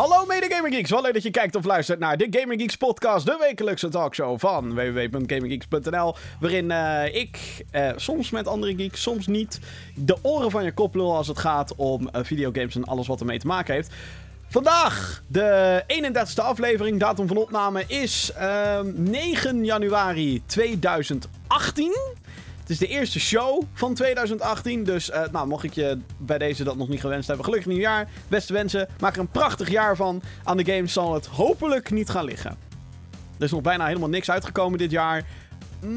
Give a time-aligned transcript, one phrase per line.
[0.00, 2.76] Hallo mede Gamer Geeks, wel leuk dat je kijkt of luistert naar de Gamer Geeks
[2.76, 9.26] podcast, de wekelijkse talkshow van www.gamergeeks.nl, waarin uh, ik, uh, soms met andere geeks, soms
[9.26, 9.60] niet,
[9.94, 13.20] de oren van je kop lul als het gaat om uh, videogames en alles wat
[13.20, 13.92] ermee te maken heeft.
[14.48, 18.32] Vandaag, de 31ste aflevering, datum van opname is
[18.94, 21.92] 9 ehm, januari 2018.
[22.70, 24.84] Het is de eerste show van 2018.
[24.84, 27.44] Dus uh, nou, mocht ik je bij deze dat nog niet gewenst hebben.
[27.44, 28.08] Gelukkig nieuwjaar.
[28.28, 28.88] Beste wensen.
[29.00, 30.22] Maak er een prachtig jaar van.
[30.44, 32.50] Aan de game zal het hopelijk niet gaan liggen.
[33.38, 35.24] Er is nog bijna helemaal niks uitgekomen dit jaar.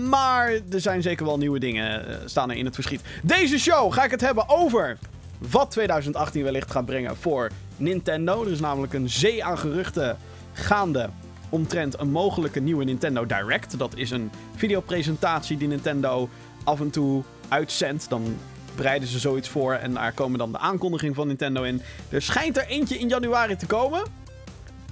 [0.10, 3.02] Maar er zijn zeker wel nieuwe dingen uh, staan er in het verschiet.
[3.24, 4.98] Deze show ga ik het hebben over
[5.38, 8.46] wat 2018 wellicht gaat brengen voor Nintendo.
[8.46, 10.18] Er is namelijk een zee aan geruchten
[10.54, 11.10] gaande
[11.54, 13.78] omtrent een mogelijke nieuwe Nintendo Direct.
[13.78, 16.30] Dat is een videopresentatie die Nintendo
[16.64, 18.10] af en toe uitzendt.
[18.10, 18.38] Dan
[18.76, 21.82] bereiden ze zoiets voor en daar komen dan de aankondiging van Nintendo in.
[22.10, 24.04] Er schijnt er eentje in januari te komen.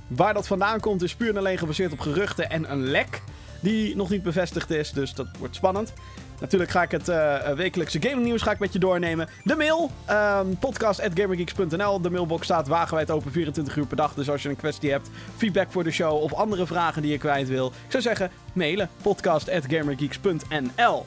[0.08, 3.22] Waar dat vandaan komt is puur en alleen gebaseerd op geruchten en een lek
[3.60, 4.92] die nog niet bevestigd is.
[4.92, 5.94] Dus dat wordt spannend.
[6.40, 9.30] Natuurlijk ga ik het uh, wekelijkse gaming nieuws ga ik met je doornemen.
[9.44, 12.02] De mail, um, podcast.gamergeeks.nl.
[12.02, 14.14] De mailbox staat wagenwijd open 24 uur per dag.
[14.14, 17.18] Dus als je een kwestie hebt, feedback voor de show of andere vragen die je
[17.18, 17.68] kwijt wil.
[17.68, 21.06] Ik zou zeggen, mailen podcast.gamergeeks.nl.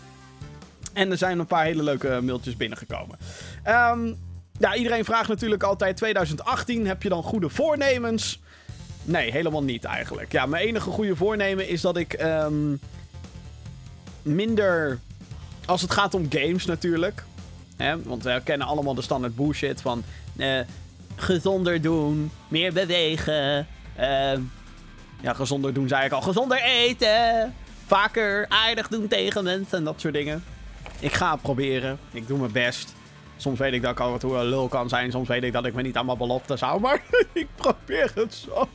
[0.95, 3.19] En er zijn een paar hele leuke mailtjes binnengekomen.
[3.67, 4.17] Um,
[4.59, 8.41] ja, iedereen vraagt natuurlijk altijd 2018, heb je dan goede voornemens?
[9.03, 10.33] Nee, helemaal niet eigenlijk.
[10.33, 12.81] Ja, mijn enige goede voornemen is dat ik um,
[14.23, 14.99] minder...
[15.67, 17.25] Als het gaat om games natuurlijk.
[17.77, 20.03] Hè, want we kennen allemaal de standaard bullshit van...
[20.37, 20.61] Uh,
[21.17, 23.67] gezonder doen, meer bewegen.
[23.99, 24.33] Uh,
[25.21, 26.23] ja, gezonder doen zei ik al.
[26.23, 27.55] Gezonder eten.
[27.87, 30.45] Vaker aardig doen tegen mensen en dat soort dingen.
[31.05, 31.99] Ik ga het proberen.
[32.13, 32.95] Ik doe mijn best.
[33.37, 35.11] Soms weet ik dat ik al wat lul kan zijn.
[35.11, 36.81] Soms weet ik dat ik me niet aan mijn beloftes hou.
[36.81, 37.03] Maar
[37.33, 38.69] ik probeer het zo.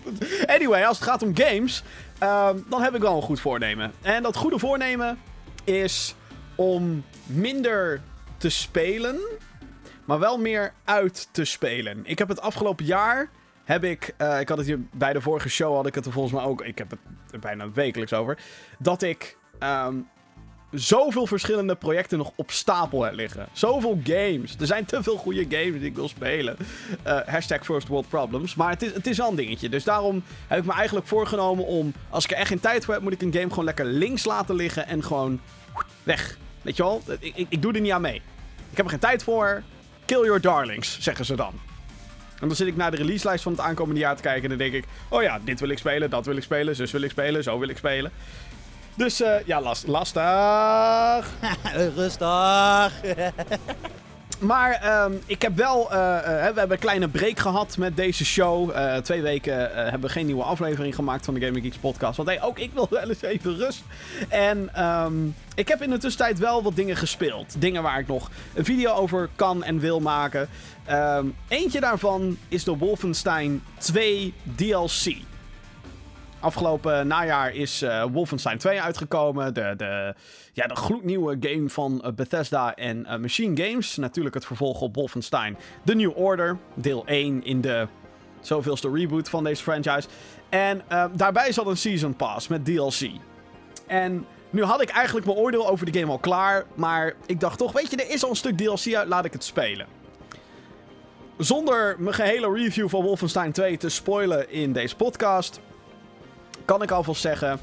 [0.46, 1.84] Anyway, als het gaat om games.
[2.24, 3.94] Uh, dan heb ik wel een goed voornemen.
[4.02, 5.20] En dat goede voornemen
[5.64, 6.16] is
[6.56, 8.02] om minder
[8.38, 9.20] te spelen.
[10.06, 12.02] Maar wel meer uit te spelen.
[12.04, 13.30] Ik heb het afgelopen jaar.
[13.64, 14.14] Heb ik.
[14.18, 15.76] Uh, ik had het hier bij de vorige show.
[15.76, 16.62] Had ik het er volgens mij ook.
[16.62, 17.00] Ik heb het
[17.32, 18.38] er bijna wekelijks over.
[18.80, 19.38] Dat ik.
[19.60, 20.08] Um,
[20.72, 23.48] zoveel verschillende projecten nog op stapel liggen.
[23.52, 24.56] Zoveel games.
[24.60, 26.58] Er zijn te veel goede games die ik wil spelen.
[27.08, 28.56] Uh, hashtag first world problems.
[28.56, 29.70] Maar het is, het is al een dingetje.
[29.70, 31.94] Dus daarom heb ik me eigenlijk voorgenomen om...
[32.10, 34.26] Als ik er echt geen tijd voor heb, moet ik een game gewoon lekker links
[34.26, 34.88] laten liggen.
[34.88, 35.40] En gewoon
[36.04, 36.38] weg.
[36.62, 37.02] Weet je wel?
[37.20, 38.22] Ik, ik, ik doe er niet aan mee.
[38.72, 39.64] Ik heb er geen tijd voor.
[40.06, 41.54] Kill your darlings, zeggen ze dan.
[42.40, 44.44] En dan zit ik naar de releaselijst van het aankomende jaar te kijken.
[44.44, 46.92] En dan denk ik: Oh ja, dit wil ik spelen, dat wil ik spelen, zus
[46.92, 48.12] wil ik spelen, zo wil ik spelen.
[49.00, 51.34] Dus uh, ja, last, lastig.
[51.96, 52.94] Rustig.
[54.40, 55.88] maar um, ik heb wel.
[55.92, 58.72] Uh, uh, we hebben een kleine break gehad met deze show.
[59.02, 62.18] twee weken hebben we geen nieuwe aflevering gemaakt van de Gaming Geeks podcast.
[62.18, 63.84] Want hey, ook ik wil wel eens even rust.
[64.30, 67.62] En um, ik heb in de tussentijd wel wat dingen gespeeld.
[67.62, 70.50] Dingen waar ik nog een video over kan en wil maken.
[70.92, 75.29] Um, eentje daarvan is de Wolfenstein 2 DLC.
[76.40, 79.54] Afgelopen najaar is uh, Wolfenstein 2 uitgekomen.
[79.54, 80.14] De, de,
[80.54, 83.98] ja, de gloednieuwe game van uh, Bethesda en uh, Machine Games.
[83.98, 86.58] Natuurlijk het vervolg op Wolfenstein The New Order.
[86.74, 87.88] Deel 1 in de
[88.42, 90.08] zoveelste reboot van deze franchise.
[90.50, 90.82] En
[91.16, 93.10] daarbij zat een Season Pass met DLC.
[93.88, 96.66] En nu had ik eigenlijk mijn oordeel over de game al klaar.
[96.76, 99.34] Maar ik dacht toch, weet je, er is al een stuk DLC uit, laat ik
[99.34, 99.88] het spelen.
[101.38, 105.60] Zonder mijn gehele review van Wolfenstein 2 te spoilen in deze podcast
[106.70, 107.60] kan ik alvast zeggen.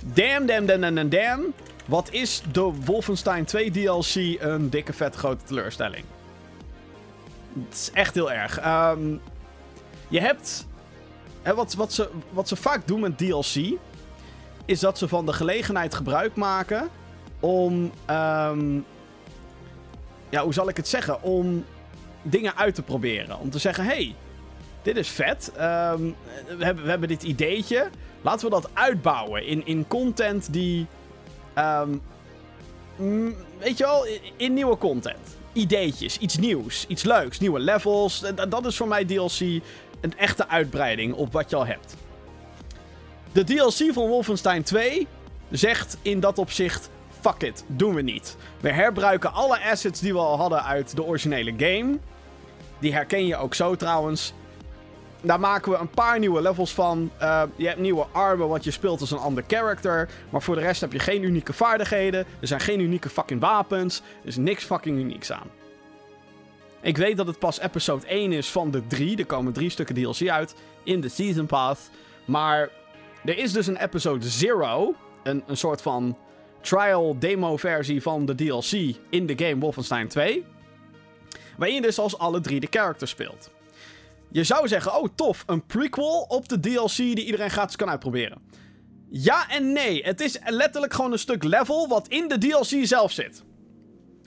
[0.00, 1.54] Damn, damn, damn, damn, damn.
[1.86, 6.04] Wat is de Wolfenstein 2 DLC een dikke vet grote teleurstelling.
[7.64, 8.66] Het is echt heel erg.
[8.66, 9.20] Um,
[10.08, 10.66] je hebt...
[11.42, 13.78] Hè, wat, wat, ze, wat ze vaak doen met DLC...
[14.64, 16.88] is dat ze van de gelegenheid gebruik maken...
[17.40, 17.92] om...
[18.10, 18.84] Um,
[20.28, 21.22] ja, hoe zal ik het zeggen?
[21.22, 21.64] Om
[22.22, 23.38] dingen uit te proberen.
[23.38, 24.14] Om te zeggen, hey,
[24.82, 25.52] dit is vet.
[25.56, 26.16] Um,
[26.58, 27.90] we, hebben, we hebben dit ideetje.
[28.22, 30.86] Laten we dat uitbouwen in, in content die.
[31.58, 32.02] Um,
[33.58, 35.36] weet je wel, in, nieuwe content.
[35.52, 38.24] Ideetjes, iets nieuws, iets leuks, nieuwe levels.
[38.48, 39.40] Dat is voor mij DLC
[40.00, 41.96] een echte uitbreiding op wat je al hebt.
[43.32, 45.06] De DLC van Wolfenstein 2
[45.50, 46.90] zegt in dat opzicht:
[47.20, 48.36] fuck it, doen we niet.
[48.60, 51.98] We herbruiken alle assets die we al hadden uit de originele game.
[52.78, 54.32] Die herken je ook zo trouwens.
[55.24, 57.10] Daar maken we een paar nieuwe levels van.
[57.20, 60.08] Uh, je hebt nieuwe armen, want je speelt als een ander character.
[60.30, 62.26] Maar voor de rest heb je geen unieke vaardigheden.
[62.40, 64.02] Er zijn geen unieke fucking wapens.
[64.22, 65.50] Er is niks fucking unieks aan.
[66.80, 69.16] Ik weet dat het pas episode 1 is van de drie.
[69.16, 71.80] Er komen drie stukken DLC uit in de Season Pass.
[72.24, 72.68] Maar
[73.24, 74.94] er is dus een episode 0.
[75.22, 76.18] Een, een soort van
[76.60, 80.44] trial demo versie van de DLC in de game Wolfenstein 2.
[81.56, 83.50] Waarin je dus als alle drie de characters speelt.
[84.32, 88.38] Je zou zeggen, oh tof, een prequel op de DLC die iedereen gratis kan uitproberen.
[89.10, 93.12] Ja en nee, het is letterlijk gewoon een stuk level wat in de DLC zelf
[93.12, 93.44] zit.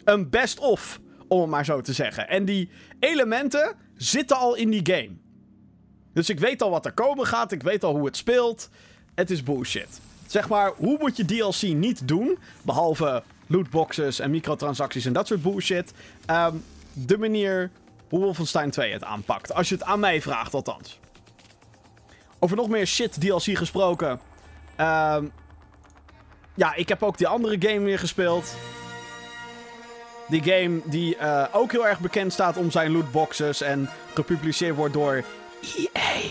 [0.03, 2.29] Een best-of, om het maar zo te zeggen.
[2.29, 2.69] En die
[2.99, 5.11] elementen zitten al in die game.
[6.13, 8.69] Dus ik weet al wat er komen gaat, ik weet al hoe het speelt.
[9.15, 9.99] Het is bullshit.
[10.27, 12.37] Zeg maar, hoe moet je DLC niet doen?
[12.61, 15.93] Behalve lootboxes en microtransacties en dat soort bullshit.
[16.29, 16.63] Um,
[16.93, 17.71] de manier
[18.09, 19.53] hoe Wolfenstein 2 het aanpakt.
[19.53, 20.99] Als je het aan mij vraagt, althans.
[22.39, 24.19] Over nog meer shit DLC gesproken.
[24.79, 25.31] Um,
[26.53, 28.55] ja, ik heb ook die andere game weer gespeeld.
[30.27, 34.93] Die game die uh, ook heel erg bekend staat om zijn lootboxes en gepubliceerd wordt
[34.93, 35.23] door
[35.77, 36.21] EA.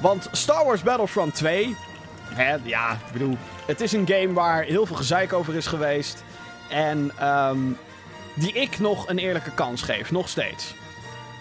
[0.00, 1.76] Want Star Wars Battlefront 2.
[2.22, 3.36] Hè, ja, ik bedoel.
[3.66, 6.24] Het is een game waar heel veel gezeik over is geweest.
[6.68, 7.78] En um,
[8.34, 10.10] die ik nog een eerlijke kans geef.
[10.10, 10.74] Nog steeds.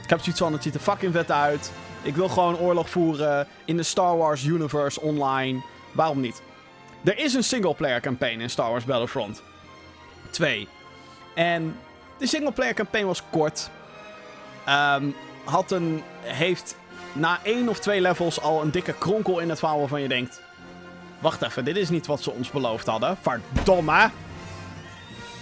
[0.04, 1.72] Ik heb zoiets van: het ziet er fucking vet uit.
[2.01, 5.62] Ik wil gewoon oorlog voeren in de Star Wars universe online.
[5.92, 6.42] Waarom niet?
[7.04, 9.42] Er is een singleplayer campaign in Star Wars Battlefront
[10.30, 10.68] 2.
[11.36, 11.78] En
[12.18, 13.69] de singleplayer campaign was kort.
[14.69, 16.75] Um, had een, heeft
[17.13, 20.42] na één of twee levels al een dikke kronkel in het verhaal waarvan je denkt...
[21.19, 23.18] Wacht even, dit is niet wat ze ons beloofd hadden.
[23.21, 24.10] Verdomme!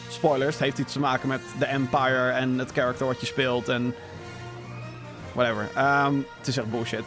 [0.09, 3.69] Spoilers, het heeft iets te maken met de Empire en het character wat je speelt
[3.69, 3.95] en...
[5.33, 5.69] Whatever.
[5.77, 7.03] Um, het is echt bullshit.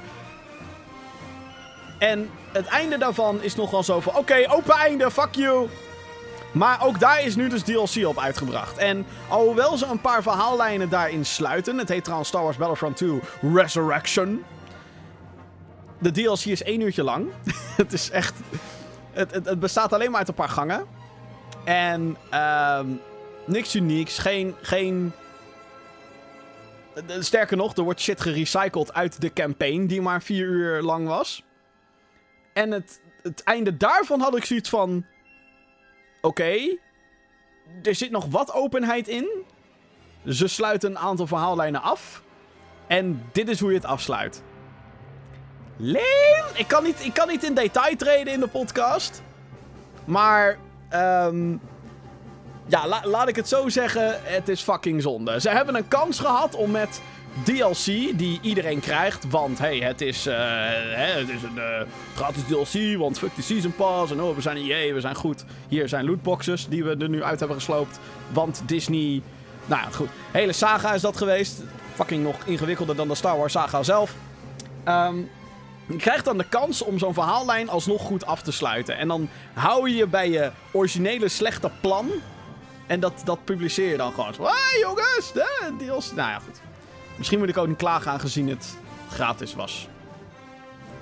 [1.99, 4.13] En het einde daarvan is nogal zo van...
[4.13, 5.69] Oké, okay, open einde, fuck you!
[6.53, 8.77] Maar ook daar is nu dus DLC op uitgebracht.
[8.77, 11.79] En alhoewel ze een paar verhaallijnen daarin sluiten...
[11.79, 13.21] Het heet trouwens Star Wars Battlefront 2
[13.55, 14.45] Resurrection.
[15.99, 17.27] De DLC is één uurtje lang.
[17.83, 18.35] het is echt...
[19.13, 20.87] Het, het, bestaat alleen maar uit een paar gangen.
[21.67, 23.01] En um,
[23.45, 24.19] niks unieks.
[24.19, 25.13] Geen, geen...
[27.19, 31.45] Sterker nog, er wordt shit gerecycled uit de campaign die maar vier uur lang was.
[32.53, 35.07] En het, het einde daarvan had ik zoiets van...
[36.21, 36.79] Oké,
[37.83, 39.29] er zit nog wat openheid in.
[40.27, 42.23] Ze sluiten een aantal verhaallijnen af.
[42.87, 44.43] En dit is hoe je het afsluit.
[45.77, 46.45] Leen!
[46.55, 49.23] Ik kan niet, ik kan niet in detail treden in de podcast.
[50.05, 50.59] Maar,
[50.93, 51.61] um,
[52.67, 54.21] ja, la, laat ik het zo zeggen.
[54.23, 55.41] Het is fucking zonde.
[55.41, 57.01] Ze hebben een kans gehad om met
[57.45, 57.85] DLC
[58.19, 59.31] die iedereen krijgt.
[59.31, 61.81] Want hey, het is, uh, hè, het is een uh,
[62.15, 62.99] gratis DLC.
[62.99, 64.13] Want fuck die Season Pass.
[64.13, 65.45] En oh, we zijn EA, we zijn goed.
[65.69, 67.99] Hier zijn lootboxes die we er nu uit hebben gesloopt.
[68.33, 69.23] Want Disney.
[69.67, 70.09] Nou goed.
[70.31, 71.63] Hele saga is dat geweest.
[71.95, 74.15] Fucking nog ingewikkelder dan de Star Wars saga zelf.
[74.89, 75.31] Um,
[75.87, 78.97] je krijgt dan de kans om zo'n verhaallijn alsnog goed af te sluiten.
[78.97, 82.11] En dan hou je je bij je originele slechte plan.
[82.87, 84.33] En dat, dat publiceer je dan gewoon.
[84.33, 86.13] Hé hey, jongens, de deals.
[86.13, 86.61] Nou ja, goed.
[87.17, 88.77] Misschien moet ik ook niet klagen aangezien het
[89.11, 89.89] gratis was.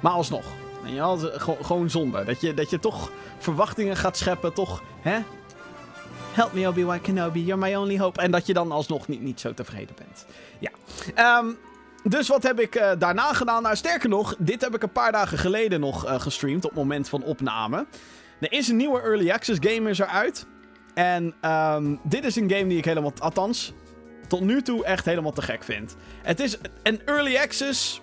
[0.01, 0.45] Maar alsnog.
[0.85, 1.31] En je had
[1.63, 2.25] gewoon zonde.
[2.25, 4.53] Dat je, dat je toch verwachtingen gaat scheppen.
[4.53, 5.19] Toch, hè?
[6.33, 8.21] Help me Obi-Wan Kenobi, you're my only hope.
[8.21, 10.27] En dat je dan alsnog niet, niet zo tevreden bent.
[10.59, 11.39] Ja.
[11.39, 11.59] Um,
[12.09, 13.63] dus wat heb ik uh, daarna gedaan?
[13.63, 16.79] Nou, sterker nog, dit heb ik een paar dagen geleden nog uh, gestreamd op het
[16.79, 17.87] moment van opname.
[18.41, 20.47] Er is een nieuwe Early Access game is eruit.
[20.95, 23.73] En um, dit is een game die ik helemaal, althans,
[24.29, 25.97] tot nu toe echt helemaal te gek vind.
[26.23, 28.01] Het is een Early Access.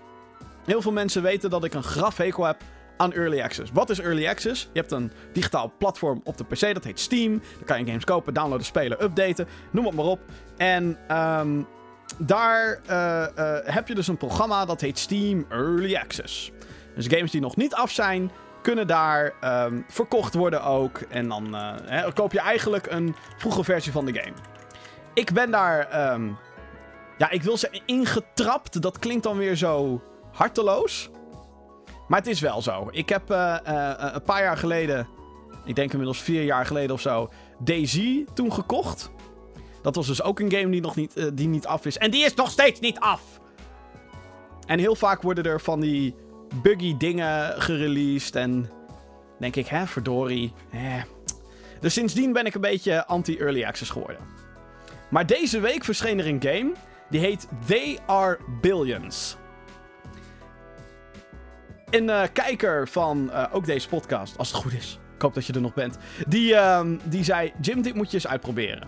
[0.66, 2.62] Heel veel mensen weten dat ik een grafhekel heb
[2.98, 3.72] aan Early Access.
[3.74, 4.70] Wat is Early Access?
[4.74, 7.40] Je hebt een digitaal platform op de PC, dat heet Steam.
[7.40, 10.20] Daar kan je games kopen, downloaden, spelen, updaten, noem het maar op.
[10.58, 11.68] En um,
[12.26, 16.52] daar uh, uh, heb je dus een programma dat heet Steam Early Access.
[16.96, 19.34] Dus games die nog niet af zijn, kunnen daar
[19.66, 20.98] um, verkocht worden ook.
[21.10, 21.54] En dan
[21.86, 24.36] hè, koop je eigenlijk een vroege versie van de game.
[25.14, 26.38] Ik ben daar, um,
[27.18, 28.82] ja, ik wil zeggen ingetrapt.
[28.82, 30.02] Dat klinkt dan weer zo
[30.32, 31.10] harteloos.
[32.08, 32.88] Maar het is wel zo.
[32.92, 35.08] Ik heb een paar jaar geleden,
[35.66, 39.12] ik denk inmiddels vier jaar geleden of zo, Daisy toen gekocht.
[39.82, 41.98] Dat was dus ook een game die nog niet, uh, die niet af is.
[41.98, 43.22] En die is nog steeds niet af!
[44.66, 46.16] En heel vaak worden er van die
[46.62, 48.36] buggy dingen gereleased.
[48.36, 48.70] En
[49.40, 50.54] denk ik, hè, verdorie.
[50.72, 51.04] Eh.
[51.80, 54.18] Dus sindsdien ben ik een beetje anti-early access geworden.
[55.10, 56.72] Maar deze week verscheen er een game.
[57.10, 59.36] Die heet They Are Billions.
[61.90, 65.00] Een uh, kijker van uh, ook deze podcast, als het goed is.
[65.16, 65.98] Ik hoop dat je er nog bent.
[66.28, 68.88] Die, ehm, die zei: Jim, dit moet je eens uitproberen.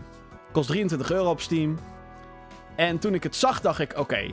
[0.54, 1.80] Kost 23 euro op Steam.
[2.76, 4.32] En toen ik het zag, dacht ik: oké.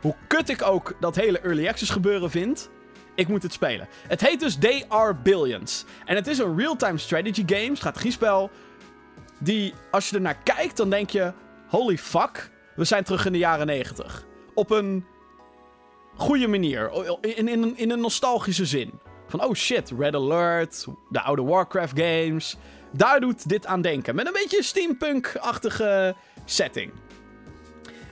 [0.00, 2.70] hoe kut ik ook dat hele early access gebeuren vind.
[3.14, 3.88] Ik moet het spelen.
[4.08, 5.84] Het heet dus They Are Billions.
[6.04, 8.50] En het is een real-time strategy game, strategiespel.
[9.38, 11.32] Die, als je er naar kijkt, dan denk je:
[11.68, 14.26] holy fuck, we zijn terug in de jaren 90.
[14.54, 15.04] Op een
[16.16, 16.90] goede manier.
[17.20, 19.00] In, in, in een nostalgische zin.
[19.26, 22.56] Van oh shit, Red Alert, de oude Warcraft games.
[22.92, 24.14] Daar doet dit aan denken.
[24.14, 26.92] Met een beetje steampunk-achtige setting.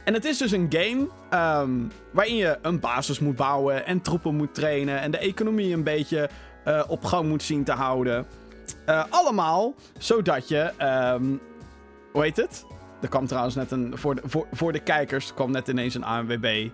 [0.04, 1.70] En het is dus een game ehm,
[2.12, 6.30] waarin je een basis moet bouwen en troepen moet trainen en de economie een beetje
[6.66, 8.26] uh, op gang moet zien te houden.
[8.88, 10.72] Uh, allemaal zodat je,
[11.14, 11.40] um,
[12.12, 12.64] hoe heet het?
[13.00, 16.04] Er kwam trouwens net een, voor de, voor, voor de kijkers kwam net ineens een
[16.04, 16.68] ANWB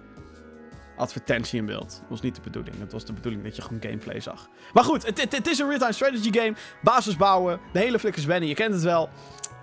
[0.96, 1.88] advertentie in beeld.
[2.00, 2.78] Dat was niet de bedoeling.
[2.78, 4.48] Het was de bedoeling dat je gewoon gameplay zag.
[4.72, 6.54] Maar goed, het, het, is een real-time strategy game.
[6.82, 7.60] Basis bouwen.
[7.72, 8.48] De hele flikkers wennen.
[8.48, 9.08] Je kent het wel.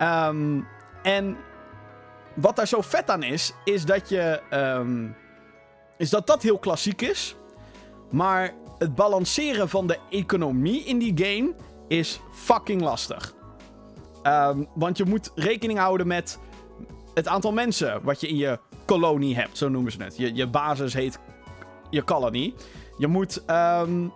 [0.02, 0.66] Um,
[1.02, 1.36] en
[2.34, 4.40] wat daar zo vet aan is, is dat je...
[4.50, 5.16] Um,
[5.98, 7.36] is dat dat heel klassiek is.
[8.10, 11.54] Maar het balanceren van de economie in die game
[11.88, 13.34] is fucking lastig.
[14.22, 16.38] Um, want je moet rekening houden met
[17.14, 20.16] het aantal mensen wat je in je kolonie hebt, zo noemen ze het.
[20.16, 21.18] Je, je basis heet
[21.90, 22.54] je kolonie.
[22.98, 24.12] Je moet um,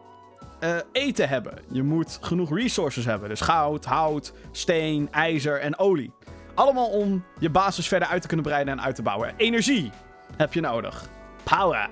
[0.60, 1.58] uh, eten hebben.
[1.70, 3.28] Je moet genoeg resources hebben.
[3.28, 6.12] Dus goud, hout, steen, ijzer en olie.
[6.54, 9.34] Allemaal om je basis verder uit te kunnen breiden en uit te bouwen.
[9.36, 9.90] Energie
[10.36, 11.08] heb je nodig.
[11.42, 11.88] Power.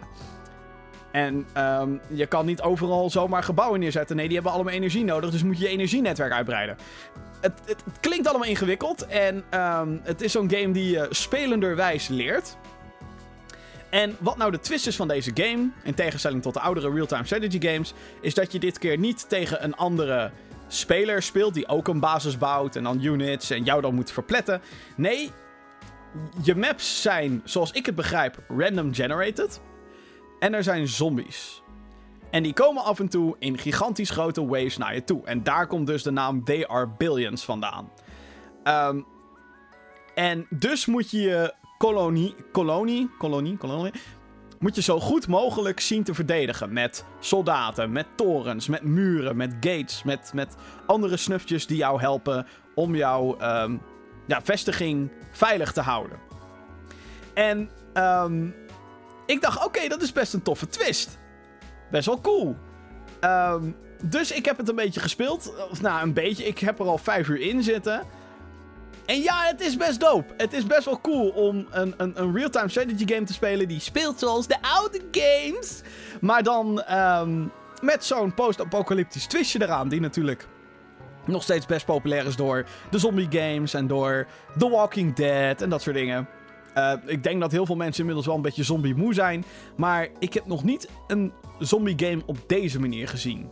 [1.12, 4.16] En um, je kan niet overal zomaar gebouwen neerzetten.
[4.16, 5.30] Nee, die hebben allemaal energie nodig.
[5.30, 6.76] Dus moet je je energienetwerk uitbreiden.
[7.40, 9.06] Het, het, klinkt allemaal ingewikkeld.
[9.06, 12.56] En um, het is zo'n game die je spelenderwijs leert.
[13.90, 17.24] En wat nou de twist is van deze game, in tegenstelling tot de oudere real-time
[17.24, 20.30] strategy games, is dat je dit keer niet tegen een andere
[20.68, 24.60] speler speelt die ook een basis bouwt en dan units en jou dan moet verpletten.
[24.96, 25.30] Nee,
[26.42, 29.60] je maps zijn, zoals ik het begrijp, random generated.
[30.38, 31.62] En er zijn zombies.
[32.30, 35.24] En die komen af en toe in gigantisch grote waves naar je toe.
[35.24, 37.90] En daar komt dus de naam They Are Billions vandaan.
[38.64, 39.06] Um,
[40.14, 43.92] en dus moet je je kolonie, kolonie, kolonie, kolonie,
[44.58, 46.72] moet je zo goed mogelijk zien te verdedigen.
[46.72, 50.54] Met soldaten, met torens, met muren, met gates, met, met
[50.86, 53.80] andere snufjes die jou helpen om jouw um,
[54.26, 56.18] ja, vestiging veilig te houden.
[57.34, 58.54] En um,
[59.26, 61.18] ik dacht, oké, dat is best een toffe twist.
[61.90, 62.56] Best wel cool.
[63.20, 65.54] Um, dus ik heb het een beetje gespeeld.
[65.70, 66.44] Of nou, een beetje.
[66.44, 68.02] Ik heb er al vijf uur in zitten.
[69.06, 70.34] En ja, het is best dope.
[70.36, 73.80] Het is best wel cool om een, een, een real-time strategy game te spelen die
[73.80, 75.80] speelt zoals de oude games.
[76.20, 80.48] Maar dan um, met zo'n post-apocalyptisch twistje eraan, die natuurlijk
[81.26, 84.26] nog steeds best populair is door de zombie games en door
[84.58, 86.28] The Walking Dead en dat soort dingen.
[86.76, 89.44] Uh, ik denk dat heel veel mensen inmiddels wel een beetje zombie moe zijn.
[89.76, 93.50] Maar ik heb nog niet een zombie game op deze manier gezien.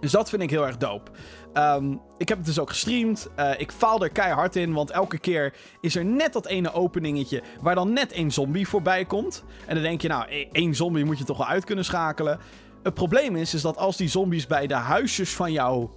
[0.00, 1.10] Dus dat vind ik heel erg dope.
[1.54, 3.28] Um, ik heb het dus ook gestreamd.
[3.38, 7.42] Uh, ik faal er keihard in, want elke keer is er net dat ene openingetje
[7.60, 9.44] waar dan net één zombie voorbij komt.
[9.66, 12.38] En dan denk je, nou, e- één zombie moet je toch wel uit kunnen schakelen.
[12.82, 15.90] Het probleem is, is dat als die zombies bij de huisjes van jouw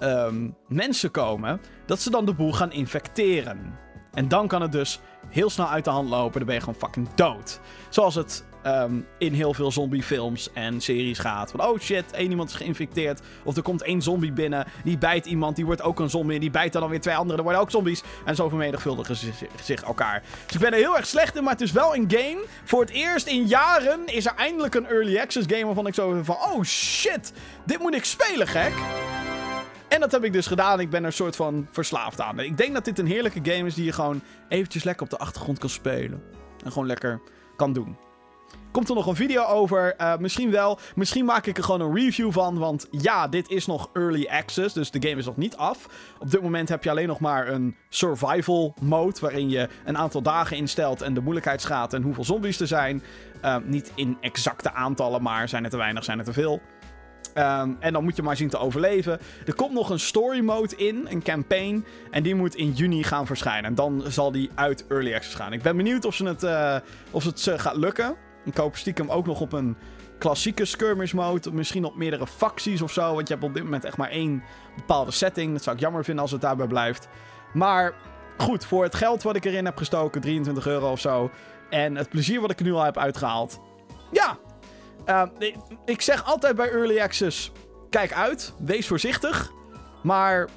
[0.00, 3.78] um, mensen komen, dat ze dan de boel gaan infecteren.
[4.12, 6.38] En dan kan het dus heel snel uit de hand lopen.
[6.38, 7.60] Dan ben je gewoon fucking dood.
[7.88, 11.50] Zoals het um, in heel veel zombiefilms en series gaat.
[11.50, 13.20] Van oh shit, één iemand is geïnfecteerd.
[13.44, 14.66] Of er komt één zombie binnen.
[14.84, 16.40] Die bijt iemand, die wordt ook een zombie.
[16.40, 17.36] Die bijt dan weer twee anderen.
[17.36, 18.02] Er worden ook zombies.
[18.24, 19.30] En zo vermenigvuldigen ze
[19.62, 20.22] zich elkaar.
[20.46, 21.42] Dus ik ben er heel erg slecht in.
[21.42, 22.44] Maar het is wel een game.
[22.64, 25.64] Voor het eerst in jaren is er eindelijk een early access game.
[25.64, 27.32] Waarvan ik zo van oh shit,
[27.64, 28.72] dit moet ik spelen gek.
[29.88, 30.80] En dat heb ik dus gedaan.
[30.80, 32.40] Ik ben er een soort van verslaafd aan.
[32.40, 35.18] Ik denk dat dit een heerlijke game is die je gewoon eventjes lekker op de
[35.18, 36.22] achtergrond kan spelen.
[36.64, 37.20] En gewoon lekker
[37.56, 38.05] kan doen.
[38.76, 39.94] Komt er nog een video over?
[40.00, 40.78] Uh, misschien wel.
[40.94, 42.58] Misschien maak ik er gewoon een review van.
[42.58, 44.74] Want ja, dit is nog early access.
[44.74, 45.86] Dus de game is nog niet af.
[46.18, 49.20] Op dit moment heb je alleen nog maar een survival mode.
[49.20, 51.02] Waarin je een aantal dagen instelt.
[51.02, 53.02] En de moeilijkheidsgraad en hoeveel zombies er zijn.
[53.44, 56.60] Uh, niet in exacte aantallen, maar zijn er te weinig, zijn er te veel.
[57.34, 59.18] Um, en dan moet je maar zien te overleven.
[59.46, 61.84] Er komt nog een story mode in, een campaign.
[62.10, 63.64] En die moet in juni gaan verschijnen.
[63.64, 65.52] En dan zal die uit Early Access gaan.
[65.52, 66.76] Ik ben benieuwd of, ze het, uh,
[67.10, 68.25] of het uh, gaat lukken.
[68.46, 69.76] Ik hoop stiekem ook nog op een
[70.18, 71.52] klassieke skirmish mode.
[71.52, 73.14] Misschien op meerdere facties of zo.
[73.14, 74.42] Want je hebt op dit moment echt maar één
[74.76, 75.52] bepaalde setting.
[75.52, 77.08] Dat zou ik jammer vinden als het daarbij blijft.
[77.52, 77.94] Maar
[78.36, 81.30] goed, voor het geld wat ik erin heb gestoken, 23 euro of zo.
[81.70, 83.60] En het plezier wat ik er nu al heb uitgehaald.
[84.10, 84.38] Ja,
[85.06, 85.22] uh,
[85.84, 87.52] ik zeg altijd bij Early Access:
[87.90, 89.52] kijk uit, wees voorzichtig.
[90.02, 90.48] Maar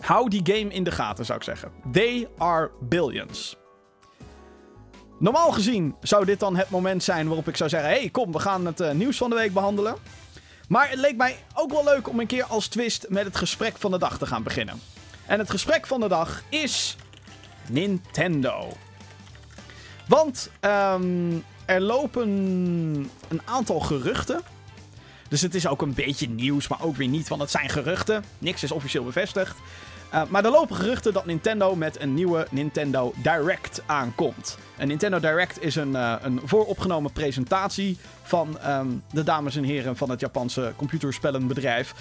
[0.00, 1.72] hou die game in de gaten, zou ik zeggen.
[1.92, 3.56] They are billions.
[5.18, 8.38] Normaal gezien zou dit dan het moment zijn waarop ik zou zeggen: hey, kom, we
[8.38, 9.96] gaan het uh, nieuws van de week behandelen.
[10.68, 13.76] Maar het leek mij ook wel leuk om een keer als twist met het gesprek
[13.76, 14.80] van de dag te gaan beginnen.
[15.26, 16.96] En het gesprek van de dag is
[17.68, 18.72] Nintendo.
[20.08, 22.28] Want um, er lopen
[23.28, 24.40] een aantal geruchten.
[25.28, 28.24] Dus het is ook een beetje nieuws, maar ook weer niet, want het zijn geruchten.
[28.38, 29.56] Niks is officieel bevestigd.
[30.14, 34.58] Uh, maar er lopen geruchten dat Nintendo met een nieuwe Nintendo Direct aankomt.
[34.78, 39.96] Een Nintendo Direct is een, uh, een vooropgenomen presentatie van um, de dames en heren
[39.96, 41.94] van het Japanse computerspellenbedrijf.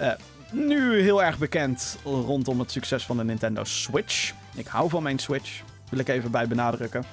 [0.00, 0.10] Uh,
[0.50, 4.32] nu heel erg bekend rondom het succes van de Nintendo Switch.
[4.54, 7.04] Ik hou van mijn Switch, wil ik even bij benadrukken.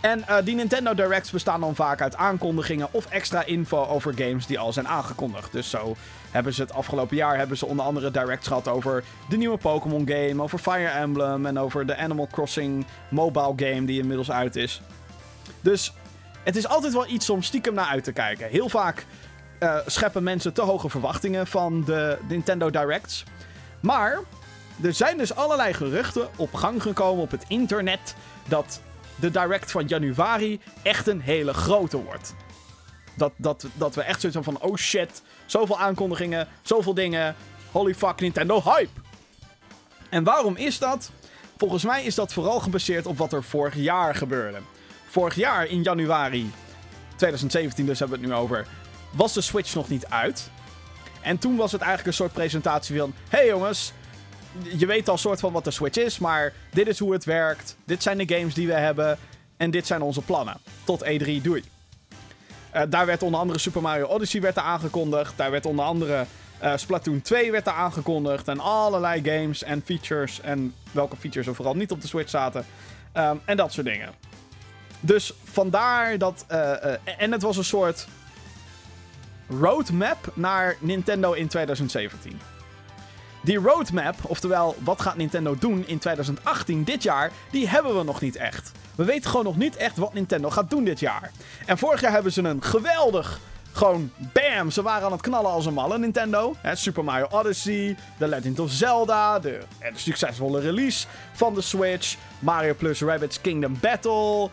[0.00, 4.46] En uh, die Nintendo Directs bestaan dan vaak uit aankondigingen of extra info over games
[4.46, 5.52] die al zijn aangekondigd.
[5.52, 5.96] Dus zo
[6.30, 10.08] hebben ze het afgelopen jaar hebben ze onder andere directs gehad over de nieuwe Pokémon
[10.08, 14.82] game, over Fire Emblem en over de Animal Crossing mobile game die inmiddels uit is.
[15.60, 15.92] Dus
[16.44, 18.48] het is altijd wel iets om stiekem naar uit te kijken.
[18.48, 19.06] Heel vaak
[19.58, 23.24] uh, scheppen mensen te hoge verwachtingen van de Nintendo Directs.
[23.80, 24.18] Maar
[24.82, 28.14] er zijn dus allerlei geruchten op gang gekomen op het internet
[28.48, 28.80] dat
[29.20, 32.34] de Direct van januari echt een hele grote wordt.
[33.16, 37.34] Dat, dat, dat we echt zoiets van, oh shit, zoveel aankondigingen, zoveel dingen,
[37.72, 39.00] holy fuck Nintendo hype.
[40.08, 41.10] En waarom is dat?
[41.56, 44.58] Volgens mij is dat vooral gebaseerd op wat er vorig jaar gebeurde.
[45.08, 46.52] Vorig jaar in januari
[47.16, 48.66] 2017, dus hebben we het nu over,
[49.10, 50.50] was de Switch nog niet uit.
[51.20, 53.92] En toen was het eigenlijk een soort presentatie van: hey jongens,
[54.76, 57.76] je weet al soort van wat de Switch is, maar dit is hoe het werkt.
[57.84, 59.18] Dit zijn de games die we hebben.
[59.56, 60.56] En dit zijn onze plannen.
[60.84, 61.64] Tot E3, doei.
[62.74, 65.32] Uh, daar werd onder andere Super Mario Odyssey werd er aangekondigd.
[65.36, 66.26] Daar werd onder andere
[66.62, 68.48] uh, Splatoon 2 werd er aangekondigd.
[68.48, 70.40] En allerlei games en features.
[70.40, 72.66] En welke features er vooral niet op de Switch zaten.
[73.16, 74.10] Um, en dat soort dingen.
[75.00, 76.44] Dus vandaar dat.
[76.50, 76.84] Uh,
[77.18, 78.06] en het was een soort
[79.48, 82.40] roadmap naar Nintendo in 2017.
[83.40, 88.20] Die roadmap, oftewel wat gaat Nintendo doen in 2018, dit jaar, die hebben we nog
[88.20, 88.72] niet echt.
[88.94, 91.30] We weten gewoon nog niet echt wat Nintendo gaat doen dit jaar.
[91.66, 93.40] En vorig jaar hebben ze een geweldig
[93.72, 96.54] gewoon bam, ze waren aan het knallen als een malle, Nintendo.
[96.58, 102.16] He, Super Mario Odyssey, The Legend of Zelda, de, de, succesvolle release van de Switch,
[102.38, 104.48] Mario Plus Rabbids Kingdom Battle,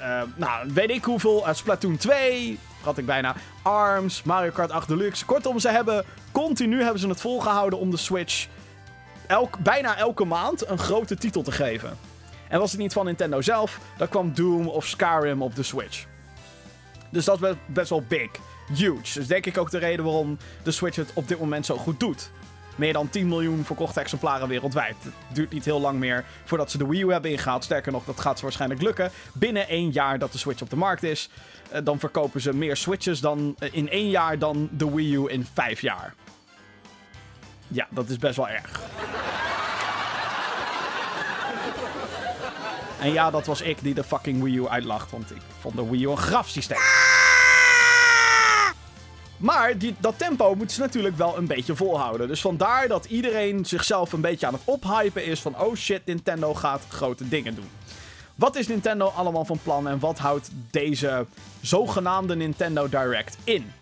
[0.00, 4.88] uh, nou, weet ik hoeveel, uh, Splatoon 2, had ik bijna, ARMS, Mario Kart 8
[4.88, 5.24] Deluxe.
[5.24, 8.46] Kortom, ze hebben continu hebben ze het volgehouden om de Switch
[9.26, 11.98] elk, bijna elke maand een grote titel te geven.
[12.48, 16.04] En was het niet van Nintendo zelf, dan kwam Doom of Skyrim op de Switch.
[17.10, 18.30] Dus dat is best wel big.
[18.74, 19.18] Huge.
[19.18, 22.00] Dus denk ik ook de reden waarom de Switch het op dit moment zo goed
[22.00, 22.30] doet.
[22.76, 24.96] Meer dan 10 miljoen verkochte exemplaren wereldwijd.
[25.04, 27.64] Het duurt niet heel lang meer voordat ze de Wii U hebben ingehaald.
[27.64, 29.10] Sterker nog, dat gaat ze waarschijnlijk lukken.
[29.32, 31.30] Binnen één jaar dat de Switch op de markt is,
[31.70, 35.30] eh, dan verkopen ze meer Switches dan, eh, in één jaar dan de Wii U
[35.30, 36.14] in vijf jaar.
[37.68, 38.80] Ja, dat is best wel erg.
[43.00, 45.10] En ja, dat was ik die de fucking Wii U uitlacht.
[45.10, 47.01] Want ik vond de Wii U een grafsysteem.
[49.42, 52.28] Maar dat tempo moeten ze natuurlijk wel een beetje volhouden.
[52.28, 55.60] Dus vandaar dat iedereen zichzelf een beetje aan het ophypen is van...
[55.60, 57.68] Oh shit, Nintendo gaat grote dingen doen.
[58.34, 61.26] Wat is Nintendo allemaal van plan en wat houdt deze
[61.60, 63.72] zogenaamde Nintendo Direct in?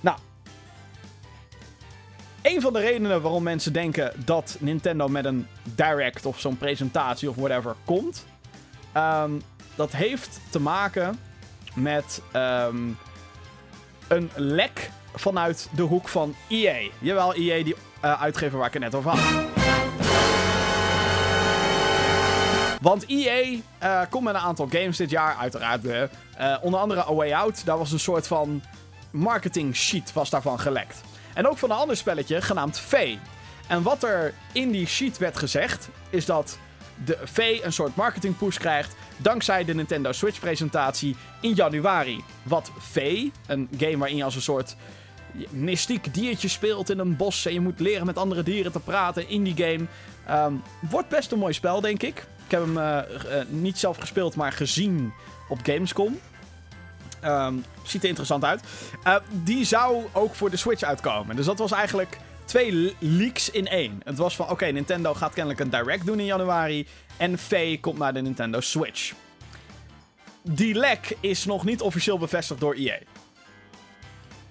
[0.00, 0.18] Nou,
[2.42, 7.28] een van de redenen waarom mensen denken dat Nintendo met een Direct of zo'n presentatie
[7.30, 8.26] of whatever komt...
[8.96, 9.42] Um,
[9.74, 11.18] dat heeft te maken
[11.74, 12.22] met...
[12.32, 12.98] Um,
[14.08, 16.88] een lek vanuit de hoek van EA.
[16.98, 19.44] Jawel, EA, die uh, uitgever waar ik het net over had.
[22.80, 25.84] Want EA uh, eh, komt met een aantal games dit jaar, uiteraard.
[25.84, 26.06] Uh,
[26.62, 28.62] onder andere A Way Out, daar was een soort van
[29.10, 31.00] marketing sheet was daarvan gelekt.
[31.34, 33.14] En ook van een ander spelletje genaamd V.
[33.66, 36.58] En wat er in die sheet werd gezegd, is dat
[37.04, 42.24] de V een soort marketing push krijgt dankzij de Nintendo Switch presentatie in januari.
[42.42, 44.76] Wat V, een game waarin je als een soort
[45.50, 49.28] mystiek diertje speelt in een bos en je moet leren met andere dieren te praten
[49.28, 49.86] in die game.
[50.46, 52.26] Um, wordt best een mooi spel, denk ik.
[52.44, 55.12] Ik heb hem uh, uh, niet zelf gespeeld, maar gezien
[55.48, 56.18] op Gamescom.
[57.24, 58.62] Um, ziet er interessant uit.
[59.06, 61.36] Uh, die zou ook voor de Switch uitkomen.
[61.36, 64.00] Dus dat was eigenlijk twee leaks in één.
[64.04, 66.86] Het was van, oké, Nintendo gaat kennelijk een direct doen in januari.
[67.16, 69.14] En V komt naar de Nintendo Switch.
[70.42, 72.98] Die lek is nog niet officieel bevestigd door EA.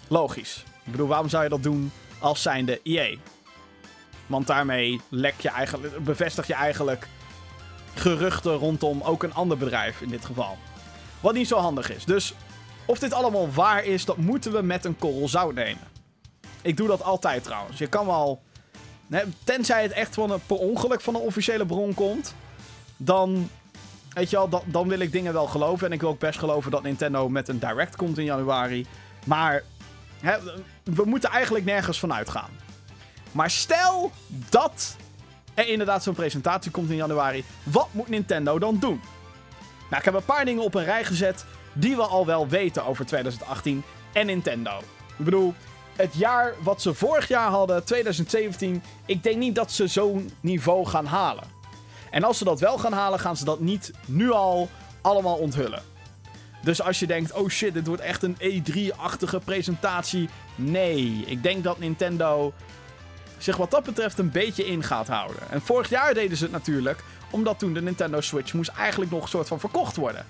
[0.08, 0.64] Logisch.
[0.84, 3.18] Ik bedoel, waarom zou je dat doen als zijnde EA?
[4.28, 7.08] Want daarmee lek je eigenlijk, bevestig je eigenlijk
[7.94, 10.58] geruchten rondom ook een ander bedrijf in dit geval.
[11.20, 12.06] Wat niet zo handig is.
[12.06, 12.34] Dus
[12.86, 15.88] of dit allemaal waar is, dat moeten we met een korrel zout nemen.
[16.62, 17.78] Ik doe dat altijd trouwens.
[17.78, 18.42] Je kan wel.
[19.44, 22.36] Tenzij het echt van een, per ongeluk van een officiële bron komt.
[22.98, 23.50] Dan.
[24.14, 25.88] Weet je wel, dan, dan wil ik dingen wel geloven.
[25.88, 28.86] En ik wil ook best geloven dat Nintendo met een direct komt in januari.
[29.26, 29.64] Maar.
[30.20, 30.38] Hè,
[30.84, 32.50] we moeten eigenlijk nergens van uitgaan.
[33.32, 34.12] Maar stel
[34.50, 34.96] dat
[35.54, 37.44] er inderdaad zo'n presentatie komt in januari.
[37.64, 39.02] Wat moet Nintendo dan doen?
[39.90, 42.86] Nou, ik heb een paar dingen op een rij gezet die we al wel weten
[42.86, 44.78] over 2018 en Nintendo.
[45.18, 45.54] Ik bedoel,
[45.96, 50.86] het jaar wat ze vorig jaar hadden, 2017, ik denk niet dat ze zo'n niveau
[50.86, 51.44] gaan halen.
[52.16, 54.70] En als ze dat wel gaan halen, gaan ze dat niet nu al
[55.02, 55.82] allemaal onthullen.
[56.62, 60.30] Dus als je denkt, oh shit, dit wordt echt een E3-achtige presentatie.
[60.56, 62.54] Nee, ik denk dat Nintendo
[63.38, 65.50] zich wat dat betreft een beetje in gaat houden.
[65.50, 69.24] En vorig jaar deden ze het natuurlijk, omdat toen de Nintendo Switch moest eigenlijk nog
[69.24, 70.26] een soort van verkocht worden.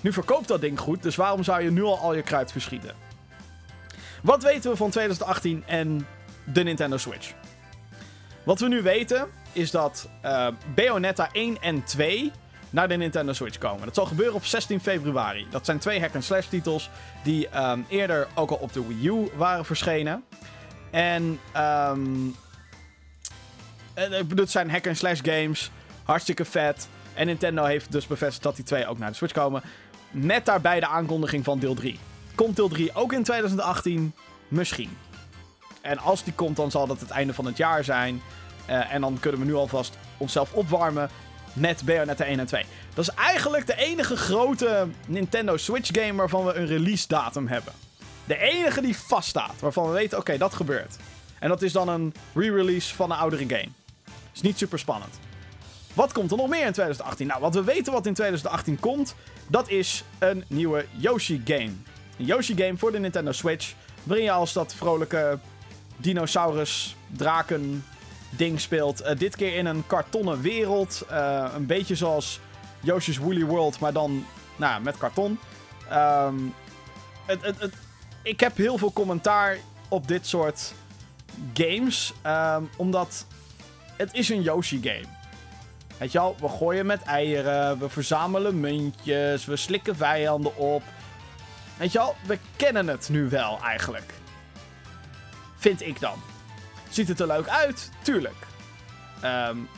[0.00, 2.94] Nu verkoopt dat ding goed, dus waarom zou je nu al al je kruid verschieten?
[4.22, 6.06] Wat weten we van 2018 en
[6.44, 7.32] de Nintendo Switch?
[8.42, 12.32] Wat we nu weten is dat uh, Bayonetta 1 en 2
[12.70, 13.84] naar de Nintendo Switch komen.
[13.84, 15.46] Dat zal gebeuren op 16 februari.
[15.50, 16.90] Dat zijn twee hack-and-slash titels
[17.22, 20.24] die um, eerder ook al op de Wii U waren verschenen.
[20.90, 22.36] En um,
[24.36, 25.70] het zijn hack-and-slash games.
[26.04, 26.88] Hartstikke vet.
[27.14, 29.62] En Nintendo heeft dus bevestigd dat die twee ook naar de Switch komen.
[30.10, 31.98] Met daarbij de aankondiging van deel 3.
[32.34, 34.14] Komt deel 3 ook in 2018?
[34.48, 34.96] Misschien.
[35.80, 38.22] En als die komt, dan zal dat het einde van het jaar zijn.
[38.68, 41.10] Uh, en dan kunnen we nu alvast onszelf opwarmen
[41.52, 42.64] met Bayonetta 1 en 2.
[42.94, 47.72] Dat is eigenlijk de enige grote Nintendo Switch game waarvan we een release datum hebben.
[48.24, 50.96] De enige die vaststaat, waarvan we weten, oké, dat gebeurt.
[51.38, 53.68] En dat is dan een re-release van een oudere game.
[54.34, 55.18] Is niet super spannend.
[55.94, 57.26] Wat komt er nog meer in 2018?
[57.26, 59.14] Nou, wat we weten wat in 2018 komt,
[59.46, 61.72] dat is een nieuwe Yoshi-game.
[62.18, 63.72] Een Yoshi-game voor de Nintendo Switch,
[64.02, 65.38] waarin je als dat vrolijke
[65.96, 67.84] dinosaurus, draken
[68.36, 69.02] ding speelt.
[69.02, 71.06] Uh, dit keer in een kartonnen wereld.
[71.10, 72.40] Uh, een beetje zoals
[72.80, 75.38] Yoshi's Woolly World, maar dan nou, met karton.
[75.92, 76.54] Um,
[77.26, 77.74] het, het, het,
[78.22, 79.56] ik heb heel veel commentaar
[79.88, 80.72] op dit soort
[81.54, 82.12] games.
[82.26, 83.26] Um, omdat
[83.96, 85.20] het is een Yoshi-game.
[85.98, 90.82] Weet je wel, we gooien met eieren, we verzamelen muntjes, we slikken vijanden op.
[91.76, 94.12] Weet je wel, we kennen het nu wel eigenlijk.
[95.56, 96.31] Vind ik dan.
[96.92, 97.90] Ziet het er leuk uit?
[98.02, 98.46] Tuurlijk.
[99.24, 99.68] Um,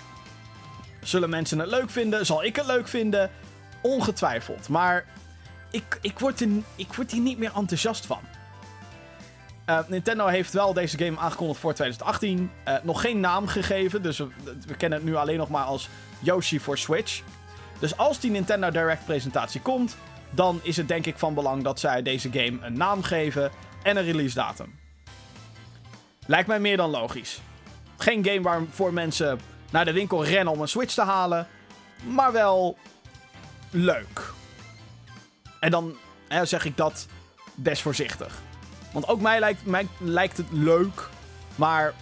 [1.03, 2.27] zullen mensen het leuk vinden?
[2.27, 3.31] Zal ik het leuk vinden?
[3.83, 4.69] Ongetwijfeld.
[4.69, 5.05] Maar
[5.71, 8.21] ik, ik, word, er, ik word hier niet meer enthousiast van.
[9.71, 12.51] Uh, Nintendo heeft wel deze game aangekondigd voor 2018.
[12.69, 14.29] Uh, nog geen naam gegeven, dus we,
[14.67, 17.23] we, kennen het nu alleen nog maar als Yoshi voor Switch.
[17.79, 19.97] Dus als die Nintendo Direct presentatie komt,
[20.31, 23.51] dan is het denk ik van belang dat zij deze game een naam geven
[23.83, 24.84] en een release datum.
[26.27, 27.41] Lijkt mij meer dan logisch.
[27.97, 31.47] Geen game waarvoor mensen naar de winkel rennen om een Switch te halen,
[32.03, 32.77] maar wel
[33.71, 34.33] leuk.
[35.61, 35.97] En dan
[36.29, 37.07] hè, zeg ik dat
[37.55, 38.43] best voorzichtig.
[38.93, 41.09] Want ook mij lijkt, mij lijkt het leuk,
[41.55, 41.95] maar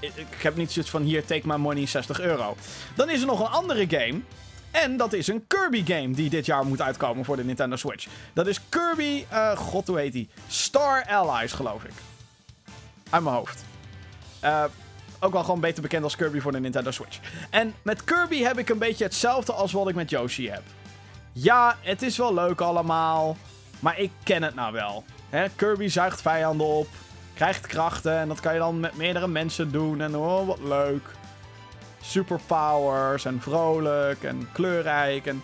[0.00, 2.56] ik, heb niet zoiets van hier, take my money, 60 euro.
[2.94, 4.20] Dan is er nog een andere game.
[4.70, 8.06] En dat is een Kirby game die dit jaar moet uitkomen voor de Nintendo Switch.
[8.32, 10.28] Dat is Kirby, uh, god hoe heet die?
[10.48, 11.92] Star Allies geloof ik.
[13.10, 13.64] Uit mijn hoofd.
[14.44, 14.64] Uh,
[15.20, 17.18] ook wel gewoon beter bekend als Kirby voor de Nintendo Switch.
[17.50, 20.62] En met Kirby heb ik een beetje hetzelfde als wat ik met Yoshi heb.
[21.32, 23.36] Ja, het is wel leuk allemaal.
[23.80, 25.04] Maar ik ken het nou wel.
[25.56, 26.88] Kirby zuigt vijanden op.
[27.34, 28.18] Krijgt krachten.
[28.18, 30.00] En dat kan je dan met meerdere mensen doen.
[30.00, 31.08] En oh, wat leuk.
[32.00, 33.24] Superpowers.
[33.24, 34.22] En vrolijk.
[34.22, 35.26] En kleurrijk.
[35.26, 35.42] En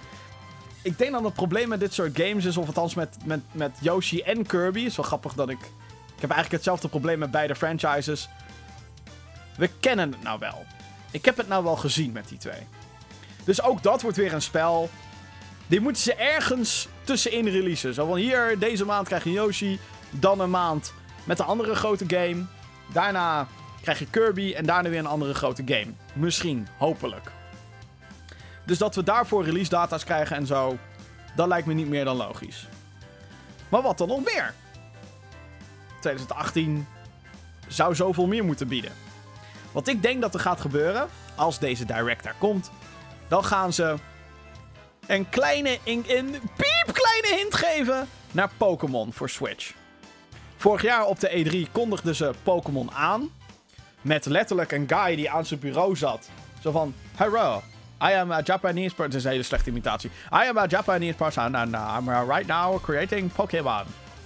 [0.83, 2.57] ik denk dat het probleem met dit soort games is.
[2.57, 4.79] Of althans met, met, met Yoshi en Kirby.
[4.79, 5.71] Het is wel grappig dat ik.
[6.25, 8.29] Ik heb eigenlijk hetzelfde probleem met beide franchises.
[9.57, 10.65] We kennen het nou wel.
[11.11, 12.67] Ik heb het nou wel gezien met die twee.
[13.45, 14.91] Dus ook dat wordt weer een spel.
[15.67, 17.95] Die moeten ze ergens tussenin releasen.
[17.95, 19.79] Zo van hier, deze maand krijg je Yoshi.
[20.11, 20.93] Dan een maand
[21.25, 22.45] met een andere grote game.
[22.93, 23.47] Daarna
[23.83, 25.93] krijg je Kirby en daarna weer een andere grote game.
[26.13, 27.31] Misschien, hopelijk.
[28.67, 30.79] Dus dat we daarvoor release data's krijgen en zo,
[31.37, 32.69] dat lijkt me niet meer dan logisch.
[33.69, 34.55] Maar wat dan nog meer?
[36.05, 36.87] 2018
[37.69, 38.93] zou zoveel meer moeten bieden.
[39.73, 42.71] Wat ik denk dat er gaat gebeuren, als deze direct daar komt,
[43.29, 43.95] dan gaan ze
[45.07, 49.73] een kleine, een, een piepkleine hint geven naar Pokémon voor Switch.
[50.57, 53.31] Vorig jaar op de E3 kondigden ze Pokémon aan.
[54.01, 56.29] Met letterlijk een guy die aan zijn bureau zat.
[56.63, 57.63] Zo van, hello,
[58.03, 59.05] I am a Japanese person.
[59.05, 60.11] Het is een hele slechte imitatie.
[60.33, 63.85] I am a Japanese person and uh, I'm uh, right now creating Pokémon.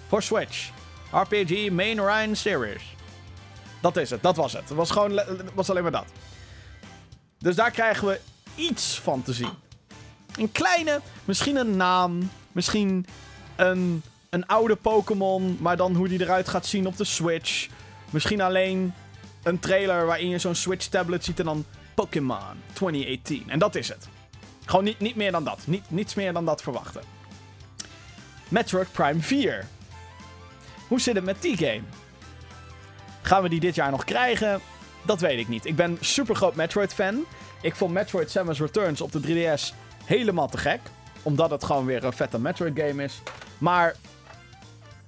[0.09, 0.71] For Switch.
[1.11, 2.83] RPG Main Rhine Series.
[3.81, 4.68] Dat is het, dat was het.
[4.68, 5.21] Het was gewoon
[5.55, 6.07] was alleen maar dat.
[7.38, 8.21] Dus daar krijgen we
[8.55, 9.53] iets van te zien.
[10.37, 13.07] Een kleine, misschien een naam, misschien
[13.57, 17.68] een, een oude Pokémon, maar dan hoe die eruit gaat zien op de Switch.
[18.11, 18.94] Misschien alleen
[19.42, 23.44] een trailer waarin je zo'n Switch tablet ziet en dan Pokémon 2018.
[23.51, 24.09] En dat is het.
[24.64, 25.59] Gewoon niet, niet meer dan dat.
[25.64, 27.03] Niet, niets meer dan dat verwachten.
[28.49, 29.66] Metroid Prime 4.
[30.88, 31.83] Hoe zit het met die game?
[33.22, 34.61] Gaan we die dit jaar nog krijgen?
[35.03, 35.64] Dat weet ik niet.
[35.64, 37.24] Ik ben super groot Metroid fan.
[37.61, 39.74] Ik vond Metroid Samus Returns op de 3DS
[40.05, 40.81] helemaal te gek.
[41.22, 43.22] Omdat het gewoon weer een vette Metroid game is.
[43.59, 43.94] Maar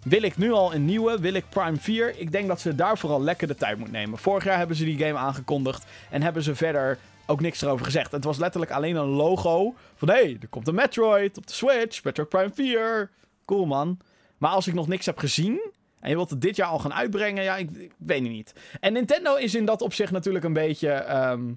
[0.03, 1.21] wil ik nu al een nieuwe?
[1.21, 2.19] Wil ik Prime 4?
[2.19, 4.19] Ik denk dat ze daar vooral lekker de tijd moet nemen.
[4.19, 5.85] Vorig jaar hebben ze die game aangekondigd.
[6.11, 8.13] En hebben ze verder ook niks erover gezegd.
[8.13, 9.75] Het was letterlijk alleen een logo.
[9.97, 12.05] Van hé, hey, er komt een Metroid op de Switch.
[12.05, 13.11] Metroid Prime 4.
[13.45, 13.99] Cool man.
[14.41, 15.73] Maar als ik nog niks heb gezien.
[16.01, 17.43] En je wilt het dit jaar al gaan uitbrengen.
[17.43, 18.53] Ja, ik, weet het niet.
[18.81, 20.91] En Nintendo is in dat opzicht natuurlijk een beetje.
[20.91, 21.53] ehm,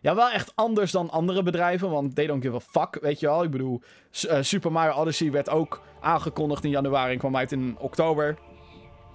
[0.00, 1.90] ja, wel echt anders dan andere bedrijven.
[1.90, 3.42] Want they don't give a fuck, weet je wel.
[3.42, 3.82] Ik bedoel,
[4.28, 8.38] eh, Super Mario Odyssey werd ook aangekondigd in januari en kwam uit in oktober.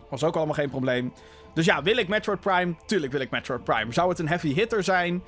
[0.10, 1.14] Was ook allemaal geen probleem.
[1.54, 2.76] Dus ja, wil ik Metroid Prime?
[2.86, 3.94] Tuurlijk wil ik Metroid Prime.
[3.94, 5.24] Zou het een heavy hitter zijn?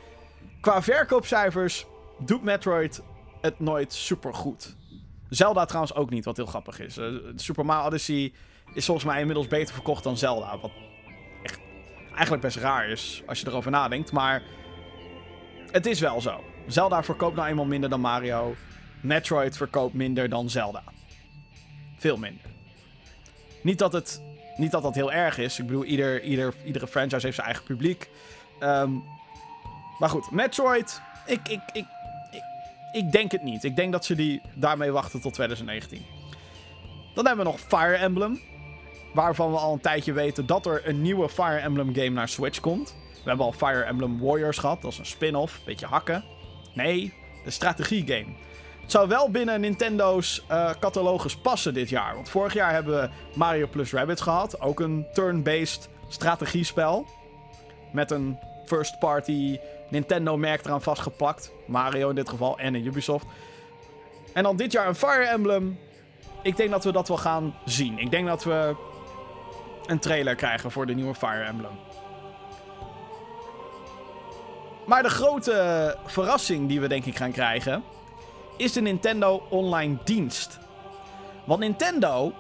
[0.62, 1.86] Qua verkoopcijfers
[2.20, 3.02] doet Metroid
[3.42, 4.76] het nooit super goed.
[5.30, 6.98] Zelda trouwens ook niet, wat heel grappig is.
[6.98, 8.34] Eh, Super Mario Odyssey
[8.74, 10.58] is volgens mij inmiddels beter verkocht dan Zelda.
[10.60, 10.72] Wat
[11.44, 11.60] echt
[12.10, 14.12] eigenlijk best raar is als je erover nadenkt.
[14.12, 14.44] Maar
[15.72, 16.44] het is wel zo.
[16.68, 18.56] Zelda verkoopt nou eenmaal minder dan Mario.
[19.02, 20.84] Metroid verkoopt minder dan Zelda.
[21.98, 22.46] Veel minder.
[23.62, 24.22] Niet dat het
[24.58, 25.60] niet dat dat heel erg is.
[25.60, 28.10] Ik bedoel, ieder, ieder, iedere franchise heeft zijn eigen publiek.
[28.60, 28.92] Ehm,
[30.00, 31.02] maar goed, Metroid.
[31.26, 31.86] Ik, ik, ik,
[32.96, 33.64] ik, denk het niet.
[33.64, 36.06] Ik denk dat ze die daarmee wachten tot 2019.
[37.14, 38.40] Dan hebben we nog Fire Emblem.
[39.14, 42.60] Waarvan we al een tijdje weten dat er een nieuwe Fire Emblem game naar Switch
[42.60, 42.96] komt.
[43.14, 44.82] We hebben al Fire Emblem Warriors gehad.
[44.82, 45.62] Dat is een spin-off.
[45.66, 46.24] Beetje hakken.
[46.74, 47.14] Nee,
[47.46, 48.34] een strategiegame.
[48.82, 52.16] Het zou wel binnen Nintendo's eh, catalogus passen dit jaar.
[52.16, 54.62] Want vorig jaar hebben we Mario plus Rabbids gehad.
[54.62, 57.06] Ook een turn-based strategiespel.
[57.92, 59.58] Met een first-party
[59.90, 61.52] Nintendo-merk eraan vastgeplakt.
[61.68, 63.26] Mario in dit geval en een Ubisoft.
[64.34, 65.80] En dan dit jaar een Fire Emblem.
[66.42, 68.00] Ik denk dat we dat wel gaan zien.
[68.00, 68.76] Ik denk dat we
[69.86, 71.72] een trailer krijgen voor de nieuwe Fire Emblem.
[74.86, 77.84] Maar de grote verrassing die we denk ik gaan krijgen
[78.58, 80.60] is de Nintendo Online dienst.
[81.46, 82.34] Want Nintendo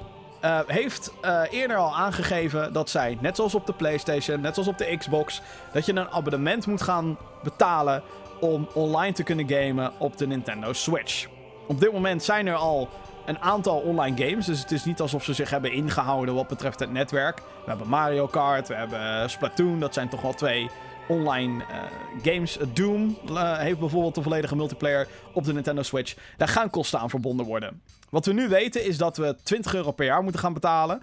[0.45, 4.69] eh, heeft eh, eerder al aangegeven dat zij, net zoals op de PlayStation, net zoals
[4.69, 5.41] op de Xbox,
[5.73, 8.03] dat je een abonnement moet gaan betalen
[8.39, 11.27] om online te kunnen gamen op de Nintendo Switch.
[11.67, 12.89] Op dit moment zijn er al
[13.25, 16.79] een aantal online games, dus het is niet alsof ze zich hebben ingehouden wat betreft
[16.79, 17.37] het netwerk.
[17.37, 20.69] We hebben Mario Kart, we hebben Splatoon, dat zijn toch wel twee
[21.07, 21.77] online eh,
[22.23, 22.57] games.
[22.73, 23.17] Doom
[23.57, 26.15] heeft bijvoorbeeld de volledige multiplayer op de Nintendo Switch.
[26.37, 27.81] Daar gaan kosten aan verbonden worden.
[28.15, 31.01] Wat we nu weten is dat we 20 euro per jaar moeten gaan betalen.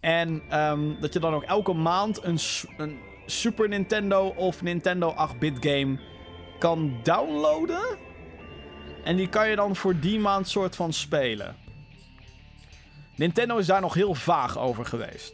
[0.00, 2.38] En ehm, dat je dan ook elke maand een,
[2.76, 5.98] een Super Nintendo of Nintendo 8-bit game
[6.58, 7.82] kan downloaden.
[9.04, 11.56] En die kan je dan voor die maand soort van spelen.
[13.16, 15.32] Nintendo is daar nog heel vaag over geweest.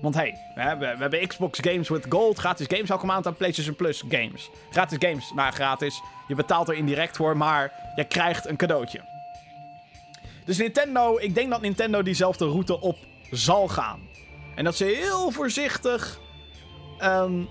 [0.00, 3.36] Want hey, we hebben, we hebben Xbox Games with Gold, gratis games elke maand aan
[3.36, 4.50] PlayStation Plus games.
[4.70, 6.02] Gratis games, nou gratis.
[6.28, 9.11] Je betaalt er indirect voor, maar je krijgt een cadeautje.
[10.52, 12.96] Dus Nintendo, ik denk dat Nintendo diezelfde route op
[13.30, 14.00] zal gaan.
[14.54, 16.20] En dat ze heel voorzichtig
[16.98, 17.44] ehm,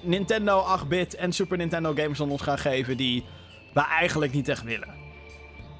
[0.00, 3.24] Nintendo 8-bit en Super Nintendo games aan ons gaan geven die
[3.72, 4.94] we eigenlijk niet echt willen.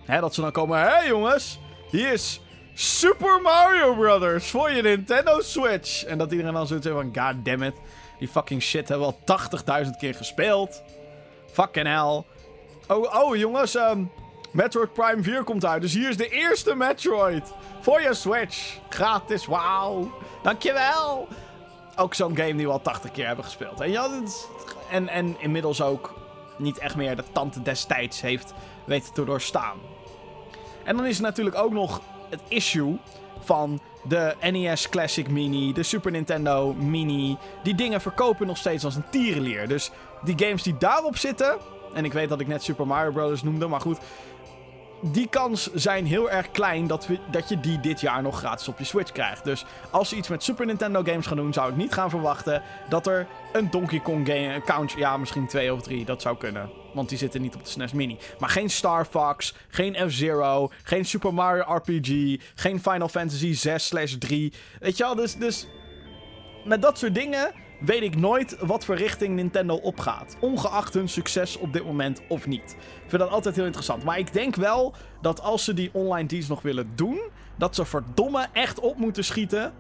[0.05, 1.59] Hè, dat ze dan komen, hé hey jongens,
[1.91, 2.41] hier is
[2.75, 6.05] Super Mario Brothers voor je Nintendo Switch.
[6.05, 7.75] En dat iedereen dan zoiets heeft van, god damn it,
[8.19, 10.83] die fucking shit hebben we al 80.000 keer gespeeld.
[11.53, 12.25] Fucking hell.
[12.97, 14.05] Oh, oh jongens, ehm,
[14.51, 18.79] Metroid Prime 4 komt uit, dus hier is de eerste Metroid voor je Switch.
[18.89, 20.11] Gratis, wauw.
[20.43, 21.29] Dankjewel.
[21.97, 23.81] Ook zo'n game die we al 80 keer hebben gespeeld.
[23.81, 24.11] En, ja,
[24.91, 26.15] en, en inmiddels ook
[26.57, 29.79] niet echt meer de tante destijds heeft weten te doorstaan.
[30.85, 32.99] En dan is er natuurlijk ook nog het issue
[33.41, 37.37] van de NES Classic Mini, de Super Nintendo Mini.
[37.63, 39.69] Die dingen verkopen nog steeds als een tierenlier.
[39.69, 39.91] Dus
[40.23, 41.59] die games die daarop zitten,
[41.95, 43.43] en ik weet dat ik net Super Mario Bros.
[43.43, 43.99] noemde, maar goed.
[45.01, 48.69] Die kans zijn heel erg klein dat, we, dat je die dit jaar nog gratis
[48.69, 49.45] op je Switch krijgt.
[49.45, 52.63] Dus als ze iets met Super Nintendo games gaan doen, zou ik niet gaan verwachten
[52.89, 56.71] dat er een Donkey Kong game account, ja, misschien twee of drie, dat zou kunnen.
[56.95, 58.19] Want die zitten niet op de SNES Mini.
[58.39, 64.55] Maar geen Star Fox, geen F-Zero, geen Super Mario RPG, geen Final Fantasy 6/3.
[64.81, 65.67] Weet je wel, dus, dus
[66.65, 70.37] met dat soort dingen weet ik nooit wat voor richting Nintendo opgaat.
[70.41, 72.77] Ongeacht hun succes op dit moment of niet.
[72.79, 74.05] Ik vind dat altijd heel interessant.
[74.05, 77.21] Maar ik denk wel dat als ze die online dienst nog willen doen,
[77.57, 79.73] dat ze verdomme echt op moeten schieten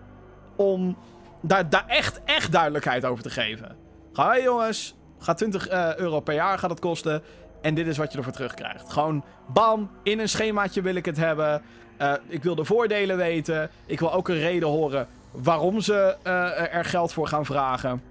[0.56, 0.96] om
[1.42, 3.76] daar, daar echt, echt duidelijkheid over te geven.
[4.12, 7.22] Ga jongens, gaat 20 uh, euro per jaar gaat het kosten.
[7.61, 8.92] En dit is wat je ervoor terugkrijgt.
[8.92, 11.62] Gewoon bam, in een schemaatje wil ik het hebben.
[12.00, 13.70] Uh, ik wil de voordelen weten.
[13.87, 15.08] Ik wil ook een reden horen
[15.42, 18.03] waarom ze uh, er geld voor gaan vragen.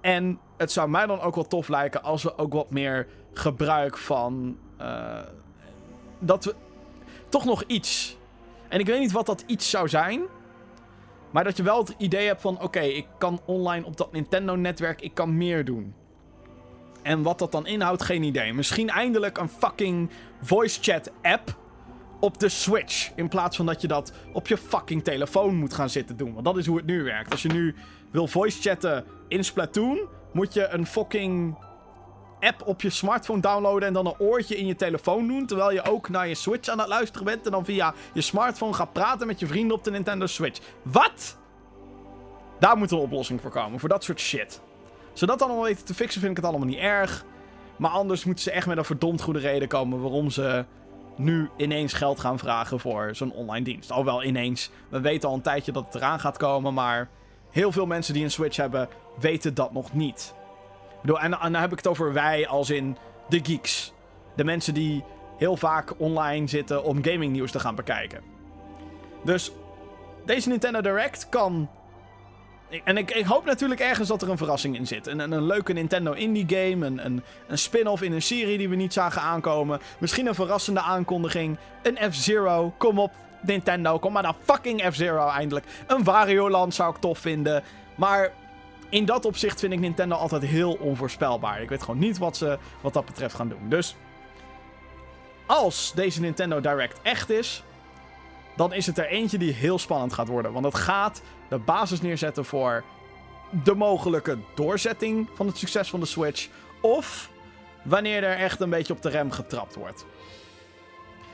[0.00, 3.98] En het zou mij dan ook wel tof lijken als we ook wat meer gebruik
[3.98, 4.58] van.
[4.80, 5.18] Uh,
[6.18, 6.54] dat we.
[7.28, 8.16] Toch nog iets.
[8.68, 10.22] En ik weet niet wat dat iets zou zijn.
[11.30, 15.00] Maar dat je wel het idee hebt van: oké, ik kan online op dat Nintendo-netwerk,
[15.00, 15.94] ik kan meer doen.
[17.02, 18.54] En wat dat dan inhoudt, geen idee.
[18.54, 20.10] Misschien eindelijk een fucking
[20.42, 21.58] voice chat app
[22.20, 23.10] op de Switch.
[23.14, 26.32] In plaats van dat je dat op je fucking telefoon moet gaan zitten doen.
[26.32, 27.30] Want dat is hoe het nu werkt.
[27.30, 27.74] Als je nu
[28.10, 31.56] wil voice chatten in Splatoon, moet je een fucking
[32.40, 35.46] app op je smartphone downloaden en dan een oortje in je telefoon doen.
[35.46, 37.44] Terwijl je ook naar je Switch aan het luisteren bent.
[37.44, 40.60] En dan via je smartphone gaat praten met je vrienden op de Nintendo Switch.
[40.82, 41.38] Wat?
[42.58, 43.80] Daar moet een oplossing voor komen.
[43.80, 44.60] Voor dat soort shit.
[45.12, 47.24] Zodat dan allemaal weten te fixen vind ik het allemaal niet erg.
[47.76, 50.64] Maar anders moeten ze echt met een verdomd goede reden komen waarom ze
[51.16, 53.90] nu ineens geld gaan vragen voor zo'n online dienst.
[53.92, 54.70] Al wel ineens.
[54.88, 57.08] We weten al een tijdje dat het eraan gaat komen, maar
[57.50, 60.34] heel veel mensen die een Switch hebben, weten dat nog niet.
[61.00, 62.96] Bedoel, en, en dan heb ik het over wij als in
[63.28, 63.92] de geeks.
[64.36, 65.04] De mensen die
[65.38, 68.20] heel vaak online zitten om gaming nieuws te gaan bekijken.
[69.24, 69.52] Dus
[70.24, 71.68] deze Nintendo Direct kan
[72.84, 75.06] en ik, ik, hoop natuurlijk ergens dat er een verrassing in zit.
[75.06, 76.86] Een, een, leuke Nintendo indie game.
[76.86, 79.80] Een, een, een spin-off in een serie die we niet zagen aankomen.
[79.98, 81.58] Misschien een verrassende aankondiging.
[81.82, 82.74] Een F-Zero.
[82.76, 83.98] Kom op, Nintendo.
[83.98, 85.66] Kom maar naar fucking F-Zero eindelijk.
[85.86, 87.62] Een Wario Land zou ik tof vinden.
[87.94, 88.32] Maar
[88.88, 91.62] in dat opzicht vind ik Nintendo altijd heel onvoorspelbaar.
[91.62, 93.68] Ik weet gewoon niet wat ze wat dat betreft gaan doen.
[93.68, 93.96] Dus
[95.46, 97.62] als deze Nintendo Direct echt is,
[98.60, 100.52] dan is het er eentje die heel spannend gaat worden.
[100.52, 102.84] Want het gaat de basis neerzetten voor
[103.64, 106.48] de mogelijke doorzetting van het succes van de Switch.
[106.80, 107.30] Of
[107.82, 110.04] wanneer er echt een beetje op de rem getrapt wordt.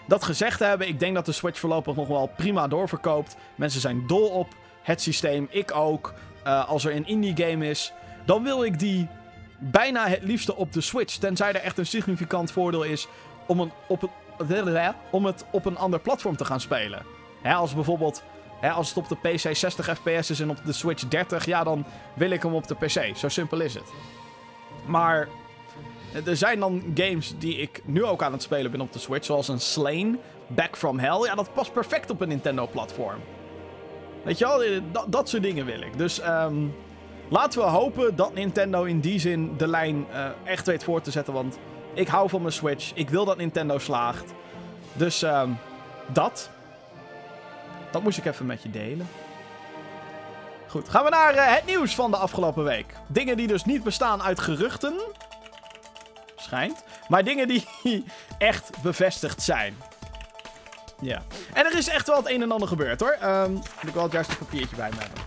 [0.06, 3.36] Dat gezegd hebben, ik denk dat de Switch voorlopig nog wel prima doorverkoopt.
[3.54, 4.48] Mensen zijn dol op
[4.82, 6.14] het systeem, ik ook.
[6.46, 7.92] Uh, als er een indie game is,
[8.24, 9.08] dan wil ik die
[9.58, 11.16] bijna het liefste op de Switch.
[11.16, 13.08] Tenzij er echt een significant voordeel is
[13.46, 14.10] om, op
[15.10, 17.15] om het op een ander platform te gaan spelen.
[17.42, 18.22] Hè, als bijvoorbeeld
[18.74, 21.84] als het op de PC 60 fps is en op de Switch 30, ja, dan
[22.14, 23.16] wil ik hem op de PC.
[23.16, 23.92] Zo simpel is het.
[24.86, 25.28] Maar
[26.24, 29.24] er zijn dan games die ik nu ook aan het spelen ben op de Switch,
[29.24, 31.24] zoals een Slain, Back from Hell.
[31.24, 33.20] Ja, dat past perfect op een Nintendo-platform.
[34.24, 35.98] Weet je wel, eh, dat, soort dingen wil ik.
[35.98, 36.74] Dus um,
[37.28, 41.10] laten we hopen dat Nintendo in die zin de lijn uh, echt weet voor te
[41.10, 41.32] zetten.
[41.32, 41.58] Want
[41.94, 42.92] ik hou van mijn Switch.
[42.94, 44.32] Ik wil dat Nintendo slaagt.
[44.92, 45.58] Dus um,
[46.06, 46.50] dat.
[47.90, 49.08] Dat moest ik even met je delen.
[50.68, 52.86] Goed, gaan we naar uh, het nieuws van de afgelopen week.
[53.06, 55.00] Dingen die dus niet bestaan uit geruchten.
[56.36, 56.84] Schijnt.
[57.08, 57.66] Maar dingen die
[58.38, 59.76] echt bevestigd zijn.
[61.00, 61.22] Ja.
[61.52, 63.18] En er is echt wel het een en ander gebeurd hoor.
[63.24, 65.20] Um, moet ik wel het juiste papiertje bij me hebben.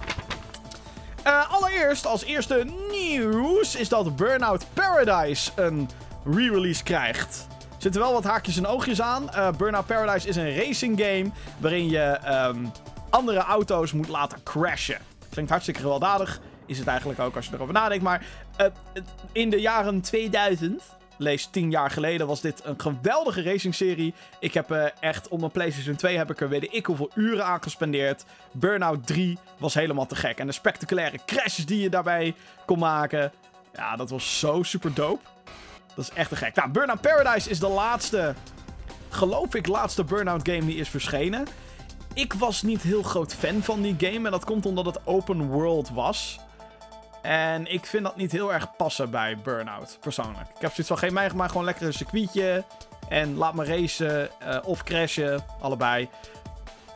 [1.27, 5.89] Uh, allereerst, als eerste nieuws, is dat Burnout Paradise een
[6.25, 7.47] re-release krijgt
[7.79, 9.23] zitten wel wat haakjes en oogjes aan.
[9.23, 12.71] Uh, Burnout Paradise is een racing game waarin je um,
[13.09, 14.99] andere auto's moet laten crashen.
[15.29, 16.39] Klinkt hartstikke gewelddadig.
[16.65, 18.03] Is het eigenlijk ook als je erover nadenkt.
[18.03, 18.25] Maar
[18.61, 18.65] uh,
[19.31, 20.83] in de jaren 2000,
[21.17, 24.13] lees 10 jaar geleden, was dit een geweldige racing-serie.
[24.39, 27.63] Ik heb echt op mijn PlayStation 2 heb ik er weet ik hoeveel uren aan
[27.63, 28.25] gespendeerd.
[28.51, 30.39] Burnout 3 was helemaal te gek.
[30.39, 33.31] En de spectaculaire crashes die je daarbij kon maken.
[33.73, 35.21] Ja, dat was zo super dope.
[35.99, 36.55] Dat is echt te gek.
[36.55, 38.33] Nou, Burnout Paradise is de laatste,
[39.09, 41.47] geloof ik, laatste Burnout game die is verschenen.
[42.13, 44.25] Ik was niet heel groot fan van die game.
[44.25, 46.39] En dat komt omdat het open world was.
[47.21, 50.47] En ik vind dat niet heel erg passen bij Burnout, persoonlijk.
[50.55, 52.63] Ik heb zoiets van, geef mij maar gewoon lekker een circuitje.
[53.09, 56.09] En laat me racen uh, of crashen, allebei.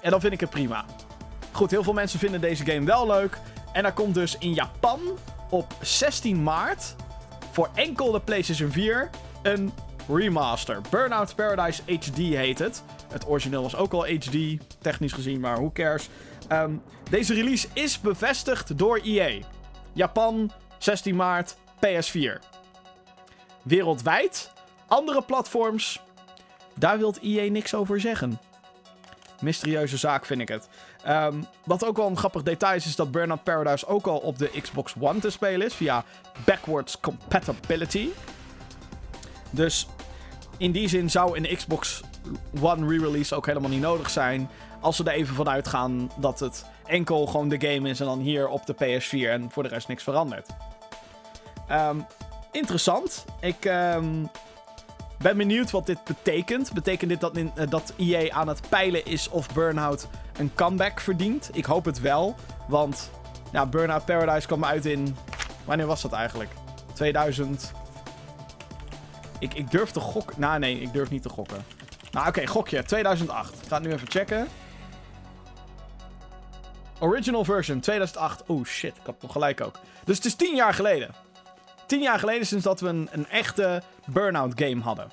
[0.01, 0.85] En dan vind ik het prima.
[1.51, 3.37] Goed, heel veel mensen vinden deze game wel leuk.
[3.71, 4.99] En er komt dus in Japan
[5.49, 6.95] op 16 maart
[7.53, 9.09] voor enkel de PlayStation 4
[9.41, 9.73] een
[10.07, 10.81] remaster.
[10.89, 12.83] Burnout Paradise HD heet het.
[13.11, 16.09] Het origineel was ook al HD, technisch gezien, maar who cares.
[16.47, 16.71] Ehm,
[17.09, 19.39] deze release is bevestigd door EA.
[19.93, 22.39] Japan, 16 maart, PS4.
[23.63, 24.51] Wereldwijd,
[24.87, 26.01] andere platforms,
[26.75, 28.39] daar wilt EA niks over zeggen.
[29.41, 30.67] Mysterieuze zaak vind ik het.
[31.03, 34.37] Ehm, wat ook wel een grappig detail is, is dat Burnout Paradise ook al op
[34.37, 35.73] de Xbox One te spelen is.
[35.73, 36.03] Via
[36.45, 38.09] backwards compatibility.
[39.49, 39.87] Dus
[40.57, 42.01] in die zin zou een Xbox
[42.61, 44.49] One re-release ook helemaal niet nodig zijn.
[44.79, 48.19] Als ze er even vanuit gaan dat het enkel gewoon de game is en dan
[48.19, 50.49] hier op de PS4 en voor de rest niks verandert.
[51.67, 51.97] Ehm,
[52.51, 53.25] interessant.
[53.39, 54.25] Ik ehm,
[55.17, 56.73] ben benieuwd wat dit betekent.
[56.73, 60.07] Betekent dit dat, in, eh, dat EA aan het peilen is of Burnout
[60.37, 61.49] een comeback verdient?
[61.53, 62.35] Ik hoop het wel.
[62.67, 63.11] Want
[63.51, 65.15] ja, Burnout Paradise kwam uit in.
[65.65, 66.49] Wanneer was dat eigenlijk?
[66.93, 67.71] 2000.
[69.39, 70.39] Ik, ik durf te gokken.
[70.39, 71.65] Nou, nee, ik durf niet te gokken.
[72.11, 72.83] Nou, oké, gokje.
[72.83, 73.61] 2008.
[73.61, 74.47] Ik ga het nu even checken.
[76.99, 78.43] Original version 2008.
[78.47, 79.79] Oh shit, ik had nog gelijk ook.
[80.03, 81.09] Dus het is 10 jaar geleden.
[81.85, 85.11] 10 jaar geleden sinds dat we een, een echte Burnout game hadden.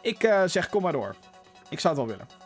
[0.00, 1.14] Ik uh, zeg, kom maar door.
[1.68, 2.41] Ik zou het wel willen.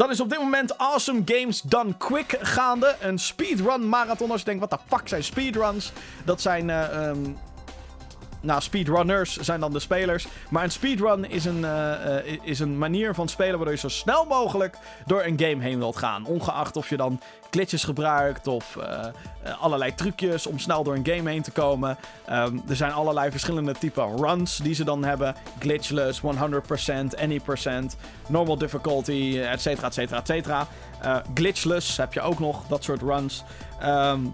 [0.00, 2.96] Dan is op dit moment Awesome Games Done Quick gaande.
[3.00, 4.30] Een speedrun marathon.
[4.30, 5.92] Als je denkt, wat de fuck zijn speedruns?
[6.24, 7.38] Dat zijn uh, um,
[8.40, 10.26] nou, speedrunners zijn dan de spelers.
[10.50, 13.88] Maar een speedrun is een, uh, uh, is een manier van spelen waardoor je zo
[13.88, 14.76] snel mogelijk
[15.06, 16.26] door een game heen wilt gaan.
[16.26, 17.20] Ongeacht of je dan
[17.50, 19.04] glitches gebruikt of uh,
[19.60, 21.96] allerlei trucjes om snel door een game heen te komen.
[22.30, 25.34] Um, er zijn allerlei verschillende typen runs die ze dan hebben.
[25.58, 26.24] Glitchless, 100%,
[27.20, 30.66] any percent, normal difficulty, et cetera, et cetera, et cetera.
[31.34, 33.44] glitchless heb je ook nog, dat soort runs.
[33.84, 34.32] Um,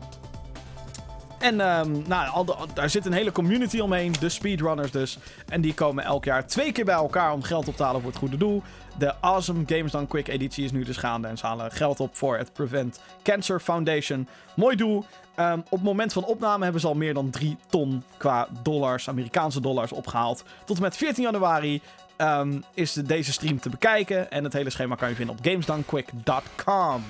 [1.39, 5.18] en um, nou, al daar zit een hele community omheen, de speedrunners dus.
[5.49, 8.11] En die komen elk jaar twee keer bij elkaar om geld op te halen voor
[8.11, 8.62] het goede doel.
[8.99, 12.16] De Awesome Games Done Quick editie is nu dus gaande en ze halen geld op
[12.16, 14.28] voor het Prevent Cancer Foundation.
[14.57, 15.05] Mooi doel.
[15.39, 19.09] Um, op het moment van opname hebben ze al meer dan 3 ton qua dollars,
[19.09, 20.45] Amerikaanse dollars, opgehaald.
[20.64, 21.80] Tot en met 14 januari
[22.18, 24.30] um, is deze stream te bekijken.
[24.30, 27.05] En het hele schema kan je vinden op gamesdonequick.com.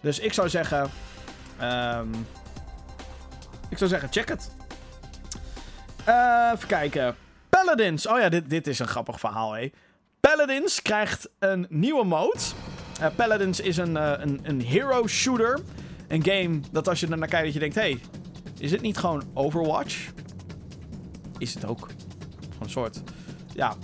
[0.00, 0.90] Dus ik zou zeggen...
[1.62, 2.26] Um,
[3.70, 4.50] ik zou zeggen, check het.
[6.08, 7.16] Uh, even kijken.
[7.48, 8.06] Paladins.
[8.06, 9.70] Oh ja, dit, dit is een grappig verhaal, hé.
[10.20, 12.38] Paladins krijgt een nieuwe mode.
[13.00, 15.60] Uh, Paladins is een, uh, een, een hero shooter.
[16.08, 17.74] Een game dat als je er naar kijkt, dat je denkt...
[17.74, 18.00] hey,
[18.58, 20.10] is het niet gewoon Overwatch?
[21.38, 21.88] Is het ook.
[22.60, 23.02] Een soort...
[23.54, 23.74] Ja,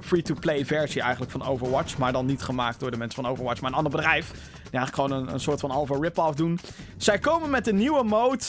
[0.00, 1.98] free-to-play versie eigenlijk van Overwatch.
[1.98, 4.30] Maar dan niet gemaakt door de mensen van Overwatch, maar een ander bedrijf.
[4.30, 6.58] Die eigenlijk gewoon een, een soort van alpha rip-off doen.
[6.96, 8.44] Zij komen met een nieuwe mode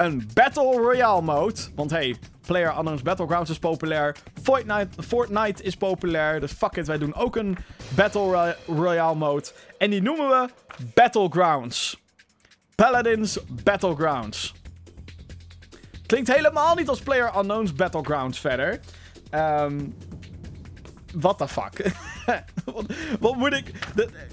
[0.00, 1.60] een Battle Royale mode.
[1.74, 4.16] Want hey, Player Unknown's Battlegrounds is populair.
[4.42, 6.40] Fortnite, Fortnite is populair.
[6.40, 7.56] Dus fuck it, wij doen ook een
[7.94, 9.44] Battle Royale mode.
[9.78, 10.48] En die noemen we
[10.94, 12.00] Battlegrounds.
[12.74, 14.54] Paladins Battlegrounds.
[16.06, 18.80] Klinkt helemaal niet als Player Unknown's Battlegrounds verder.
[19.34, 19.96] Um,
[21.14, 21.84] what the fuck?
[23.20, 23.72] wat, moet ik...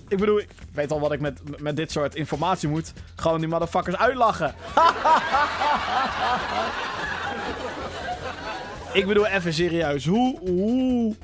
[0.07, 2.93] Ik bedoel, ik weet al wat ik met, met dit soort informatie moet.
[3.15, 4.55] Gewoon die motherfuckers uitlachen.
[8.99, 10.05] ik bedoel, even serieus.
[10.05, 11.15] Hoe, hoe...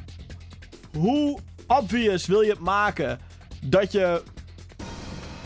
[0.98, 3.20] Hoe obvious wil je het maken
[3.62, 4.22] dat je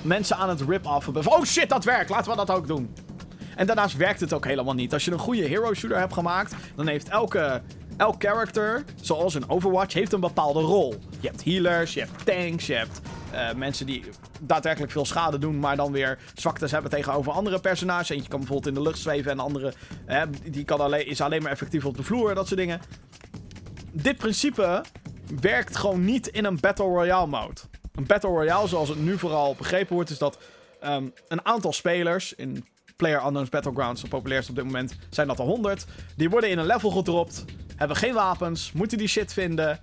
[0.01, 1.28] mensen aan het rip-offen bent?
[1.28, 2.10] Oh shit, dat werkt.
[2.10, 2.95] Laten we dat ook doen.
[3.55, 4.93] En daarnaast werkt het ook helemaal niet.
[4.93, 7.62] Als je een goede hero shooter hebt gemaakt, dan heeft elke
[7.98, 10.95] elk character, zoals in Overwatch, heeft een bepaalde rol.
[11.20, 13.02] Je hebt healers, je hebt tanks, je hebt
[13.34, 14.04] uh, mensen die
[14.39, 18.10] daadwerkelijk veel schade doen, maar dan weer zwaktes hebben tegenover andere personages.
[18.10, 19.74] Eentje kan bijvoorbeeld in de lucht zweven en andere
[20.08, 20.22] uh,
[20.52, 22.82] die kan alleen, is alleen maar effectief op de vloer, dat soort dingen.
[23.91, 24.84] Dit principe
[25.41, 27.62] werkt gewoon niet in een Battle Royale mode.
[27.95, 30.38] Een Battle Royale, zoals het nu vooral begrepen wordt, is dat
[30.84, 35.39] um, een aantal spelers in Player Unknown's Battlegrounds, de populairste op dit moment, zijn dat
[35.39, 35.86] er 100.
[36.16, 37.45] Die worden in een level gedropt
[37.78, 39.80] hebben geen wapens, moeten die shit vinden.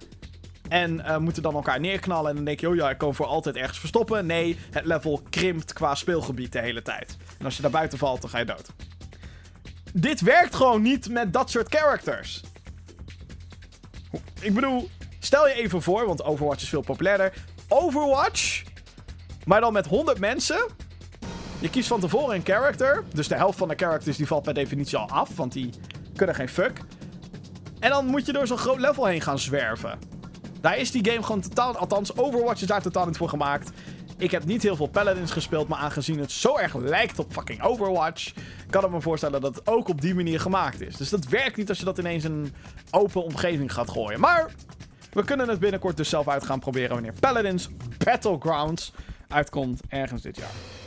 [0.69, 2.31] En uh, moeten dan elkaar neerknallen.
[2.31, 4.27] En dan denk je, oh ja, ik kan voor altijd ergens verstoppen.
[4.27, 7.17] Nee, het level krimpt qua speelgebied de hele tijd.
[7.39, 8.69] En als je daar buiten valt, dan ga je dood.
[9.93, 12.43] Dit werkt gewoon niet met dat soort characters.
[14.41, 17.33] Ik bedoel, stel je even voor, want Overwatch is veel populairder.
[17.69, 18.63] Overwatch,
[19.45, 20.67] maar dan met 100 mensen.
[21.59, 23.05] Je kiest van tevoren een character.
[23.13, 25.71] Dus de helft van de characters die valt per definitie al af, want die
[26.17, 26.81] kunnen geen fuck.
[27.85, 29.99] En dan moet je door zo'n groot level heen gaan zwerven.
[30.61, 31.77] Daar is die game gewoon totaal...
[31.77, 33.71] Althans, Overwatch is daar totaal niet voor gemaakt.
[34.17, 37.63] Ik heb niet heel veel Paladins gespeeld, maar aangezien het zo erg lijkt op fucking
[37.63, 38.33] Overwatch,
[38.71, 40.97] kan ik me voorstellen dat het ook op die manier gemaakt is.
[40.97, 42.55] Dus dat werkt niet als je dat ineens in een
[42.91, 44.21] open omgeving gaat gooien.
[44.21, 44.51] Maar
[45.13, 47.69] we kunnen het binnenkort dus zelf uit gaan proberen wanneer Paladins
[48.05, 48.93] Battlegrounds
[49.29, 50.84] uitkomt ergens dit jaar.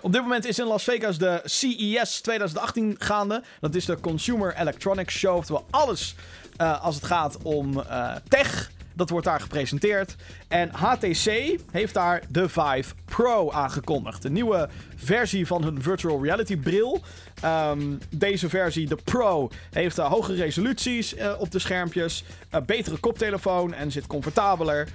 [0.00, 3.42] Op dit moment is in Las Vegas de CES 2018 gaande.
[3.60, 5.36] Dat is de Consumer Electronics Show.
[5.36, 6.14] Oftewel alles
[6.60, 8.70] uh, als het gaat om uh, tech.
[8.94, 10.16] Dat wordt daar gepresenteerd.
[10.48, 14.22] En HTC heeft daar de Vive Pro aangekondigd.
[14.22, 17.02] De nieuwe versie van hun virtual reality bril.
[17.44, 22.24] Um, deze versie, de Pro, heeft uh, hogere resoluties op de schermpjes.
[22.50, 24.88] Een betere koptelefoon en zit comfortabeler.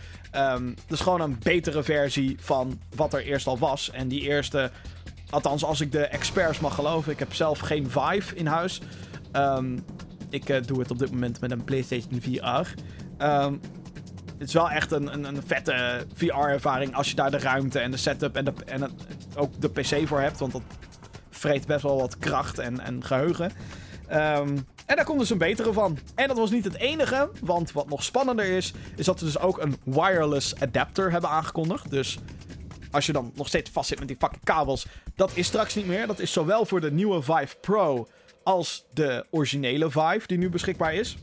[0.88, 3.92] Dus gewoon een betere versie van wat er eerst al was.
[3.92, 4.72] En die eerste,
[5.34, 7.12] althans als ik de experts mag geloven.
[7.12, 8.82] Ik heb zelf geen Vive in huis.
[9.34, 9.86] Um,
[10.30, 12.70] ik uh, doe het op dit moment met een PlayStation VR.
[13.26, 13.60] Um,
[14.38, 17.92] het is wel echt een, een, een vette VR-ervaring als je daar de ruimte en
[17.92, 18.92] de setup en, de, en het,
[19.36, 20.40] ook de PC voor hebt.
[20.40, 20.62] Want dat
[21.30, 23.52] vreet best wel wat kracht en, en geheugen.
[24.12, 25.98] Um, en daar komt dus een betere van.
[26.16, 29.40] En dat was niet het enige, want wat nog spannender is, is dat ze dus
[29.40, 31.90] ook een wireless adapter hebben aangekondigd.
[31.90, 32.20] Dus
[32.94, 34.86] als je dan nog steeds vast zit met die fucking kabels,
[35.16, 36.08] dat is straks niet meer.
[36.08, 38.08] Dat is zowel voor de nieuwe Vive Pro
[38.44, 41.18] als de originele Vive die nu beschikbaar is.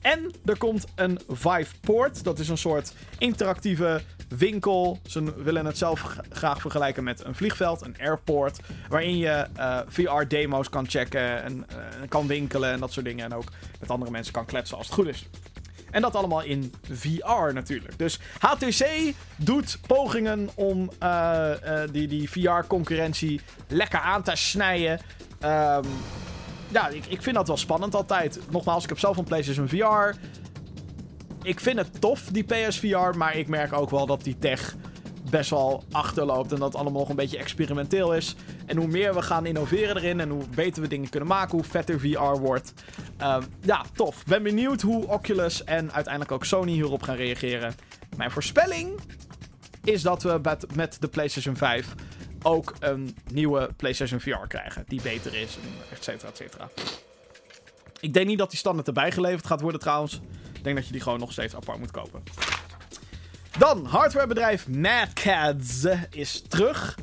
[0.00, 2.24] En er komt een Vive Port.
[2.24, 4.98] Dat is een soort interactieve winkel.
[5.06, 8.60] Ze willen het zelf graag vergelijken met een vliegveld, een airport.
[8.88, 13.24] Waarin je uh, VR-demo's kan checken en uh, kan winkelen en dat soort dingen.
[13.24, 13.48] En ook
[13.80, 15.26] met andere mensen kan kletsen als het goed is.
[15.92, 17.98] En dat allemaal in VR natuurlijk.
[17.98, 18.86] Dus HTC
[19.36, 21.50] doet pogingen om uh,
[21.92, 25.00] die, die VR-concurrentie lekker aan te snijden.
[25.44, 25.84] Um,
[26.68, 28.40] ja, ik, ik vind dat wel spannend altijd.
[28.50, 30.16] Nogmaals, ik heb zelf een PlayStation VR.
[31.42, 33.16] Ik vind het tof, die PSVR.
[33.16, 34.74] Maar ik merk ook wel dat die tech
[35.32, 36.52] best wel achterloopt.
[36.52, 38.34] En dat het allemaal nog een beetje experimenteel is.
[38.66, 40.20] En hoe meer we gaan innoveren erin.
[40.20, 41.58] En hoe beter we dingen kunnen maken.
[41.58, 42.72] Hoe vetter VR wordt.
[43.22, 44.24] Um, ja, tof.
[44.24, 47.74] Ben benieuwd hoe Oculus en uiteindelijk ook Sony hierop gaan reageren.
[48.16, 49.00] Mijn voorspelling
[49.84, 51.94] is dat we met, met de PlayStation 5
[52.42, 54.84] ook een nieuwe PlayStation VR krijgen.
[54.88, 55.58] Die beter is,
[55.92, 56.68] et cetera, et cetera.
[58.00, 60.20] Ik denk niet dat die standaard erbij geleverd gaat worden trouwens.
[60.52, 62.22] Ik denk dat je die gewoon nog steeds apart moet kopen.
[63.58, 66.98] Dan, hardwarebedrijf Madcads is terug.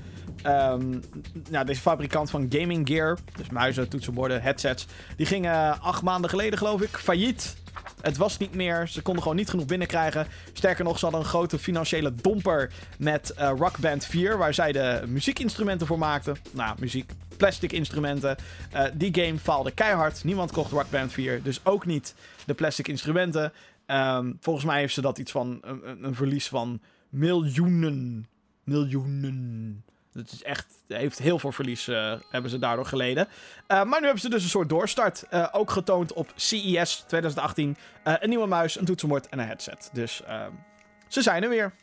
[0.46, 1.04] Um,
[1.50, 4.86] nou, deze fabrikant van gaming gear, dus muizen, toetsenborden, headsets,
[5.16, 7.58] die gingen acht maanden geleden, geloof ik, failliet.
[8.02, 8.88] Het was niet meer.
[8.88, 10.28] Ze konden gewoon niet genoeg binnenkrijgen.
[10.54, 14.72] Sterker nog, ze hadden een grote financiële domper met uh, Rock Band 4, waar zij
[14.72, 16.38] de muziekinstrumenten voor maakten.
[16.52, 18.38] Nou, muziek, plastic instrumenten.
[18.74, 20.24] Uh, die game faalde keihard.
[20.24, 23.54] Niemand kocht Rock Band 4, dus ook niet de plastic instrumenten.
[23.92, 25.60] Um, volgens mij heeft ze dat iets van
[26.02, 28.28] een, verlies van miljoenen.
[28.64, 29.84] Miljoenen
[30.14, 33.28] het is echt, heeft heel veel verlies uh, hebben ze daardoor geleden.
[33.28, 35.24] Uh, maar nu hebben ze dus een soort doorstart.
[35.34, 37.78] Uh, ook getoond op CES 2018.
[38.04, 39.90] een nieuwe muis, een toetsenbord en een headset.
[39.94, 40.52] Dus ehm,
[41.08, 41.74] ze zijn er weer.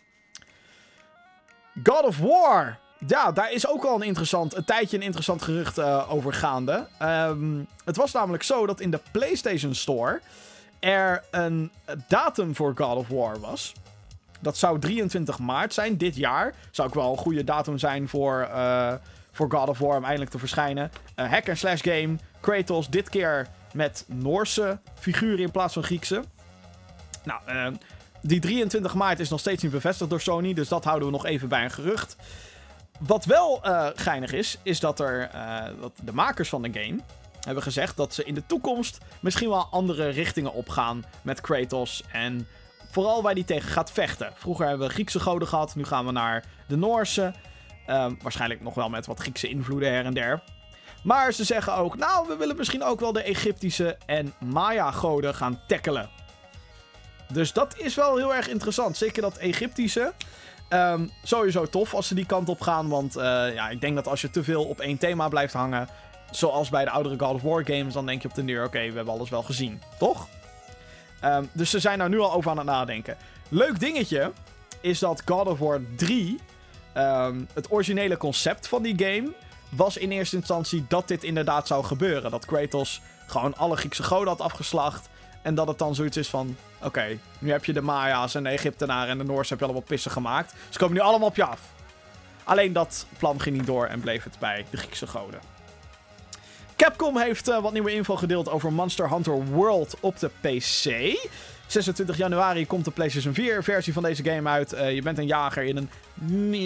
[1.83, 2.79] God of War.
[3.07, 6.87] Ja, daar is ook al een interessant, een tijdje een interessant gerucht over gaande.
[7.03, 10.21] Um, het was namelijk zo dat in de PlayStation Store
[10.87, 11.71] er een
[12.09, 13.73] datum voor God of War was.
[14.41, 16.55] Dat zou 23 maart zijn, dit jaar.
[16.71, 18.95] Zou ook wel een goede datum zijn voor, uh,
[19.33, 20.91] voor God of War om eindelijk te verschijnen.
[21.17, 22.17] Uh, hack and slash game.
[22.41, 26.23] Kratos, dit keer met Noorse figuren in plaats van Griekse.
[27.25, 27.67] Nou, uh,
[28.23, 30.55] die 23 maart is nog steeds niet bevestigd door Sony.
[30.55, 32.17] Dus dat houden we nog even bij een gerucht.
[32.99, 33.61] Wat wel
[33.95, 35.31] geinig is, is dat, er,
[35.81, 36.99] dat de makers van de game
[37.47, 42.49] hebben gezegd dat ze in de toekomst misschien wel andere richtingen opgaan met Kratos en
[42.97, 44.33] Vooral waar die tegen gaat vechten.
[44.35, 45.75] Vroeger hebben we Griekse goden gehad.
[45.75, 47.35] Nu gaan we naar de Noorse.
[47.91, 50.43] Um, waarschijnlijk nog wel met wat Griekse invloeden her en der.
[51.03, 55.61] Maar ze zeggen ook, nou, we willen misschien ook wel de Egyptische en Maya-goden gaan
[55.67, 56.11] tackelen.
[57.33, 58.97] Dus dat is wel heel erg interessant.
[58.97, 60.13] Zeker dat Egyptische.
[60.71, 62.89] Um, sowieso tof als ze die kant op gaan.
[62.89, 63.23] Want uh,
[63.55, 65.89] ja, ik denk dat als je te veel op één thema blijft hangen.
[66.31, 67.95] Zoals bij de oudere God of War games.
[67.95, 69.83] Dan denk je op de neer, oké, we hebben alles wel gezien.
[69.99, 70.29] Toch?
[71.25, 73.17] Um, dus ze zijn daar nu al over aan het nadenken.
[73.49, 74.33] Leuk dingetje
[74.81, 76.41] is dat God of War 3,
[76.97, 79.33] um, het originele concept van die game,
[79.69, 82.31] was in eerste instantie dat dit inderdaad zou gebeuren.
[82.31, 85.09] Dat Kratos gewoon alle Griekse goden had afgeslacht.
[85.43, 88.49] En dat het dan zoiets is van: oké, nu heb je de Maya's en de
[88.49, 90.55] Egyptenaren en de Noors heb je allemaal pissen gemaakt.
[90.69, 91.61] Ze komen nu allemaal op je af.
[92.45, 95.41] Alleen dat plan ging niet door en bleef het bij de Griekse goden.
[96.77, 101.17] Capcom heeft uh, wat nieuwe info gedeeld over Monster Hunter World op de PC.
[101.67, 104.75] 26 januari komt de PlayStation 4 versie van deze game uit.
[104.75, 105.91] Uh, je bent een jager in een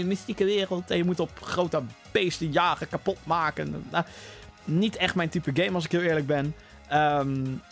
[0.07, 1.83] mystieke wereld en je moet op grote
[2.13, 3.85] beesten jagen, kapot maken.
[3.91, 4.05] Nou,
[4.65, 6.55] niet echt mijn type game als ik heel eerlijk ben.
[6.93, 7.63] Um,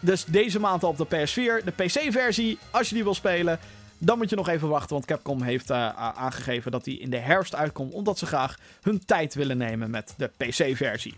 [0.00, 1.64] dus deze maand al op de PS4.
[1.64, 3.58] De PC-versie, als je die wil spelen,
[3.98, 4.92] dan moet je nog even wachten.
[4.92, 5.88] Want Capcom heeft uh,
[6.18, 7.92] aangegeven dat die in de herfst uitkomt.
[7.92, 11.14] Omdat ze graag hun tijd willen nemen met de PC-versie.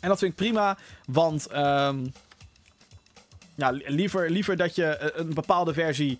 [0.00, 2.12] En dat vind ik prima, want um,
[3.54, 6.18] ja, liever, liever dat je eh, een bepaalde versie.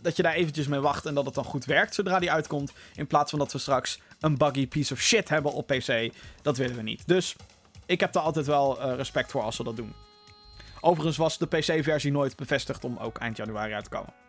[0.00, 2.72] Dat je daar eventjes mee wacht en dat het dan goed werkt zodra die uitkomt.
[2.94, 6.12] In plaats van dat we straks een buggy piece of shit hebben op PC.
[6.42, 7.02] Dat willen we niet.
[7.06, 7.36] Dus
[7.86, 9.94] ik heb daar altijd wel uh, respect voor als ze dat doen.
[10.80, 14.21] Overigens was de PC-versie nooit bevestigd om ook eind januari uit te komen.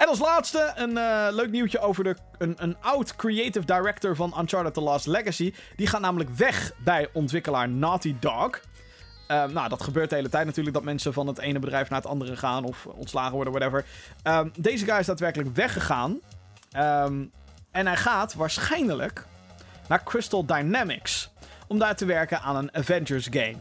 [0.00, 4.34] En als laatste een uh, leuk nieuwtje over de, een, een oud creative director van
[4.38, 5.54] Uncharted The Lost Legacy.
[5.76, 8.60] Die gaat namelijk weg bij ontwikkelaar Naughty Dog.
[9.28, 12.00] Um, nou, dat gebeurt de hele tijd natuurlijk dat mensen van het ene bedrijf naar
[12.00, 13.84] het andere gaan of ontslagen worden, whatever.
[14.24, 16.20] Um, deze guy is daadwerkelijk weggegaan.
[16.76, 17.32] Um,
[17.70, 19.26] en hij gaat waarschijnlijk
[19.88, 21.30] naar Crystal Dynamics
[21.66, 23.56] om daar te werken aan een Avengers game.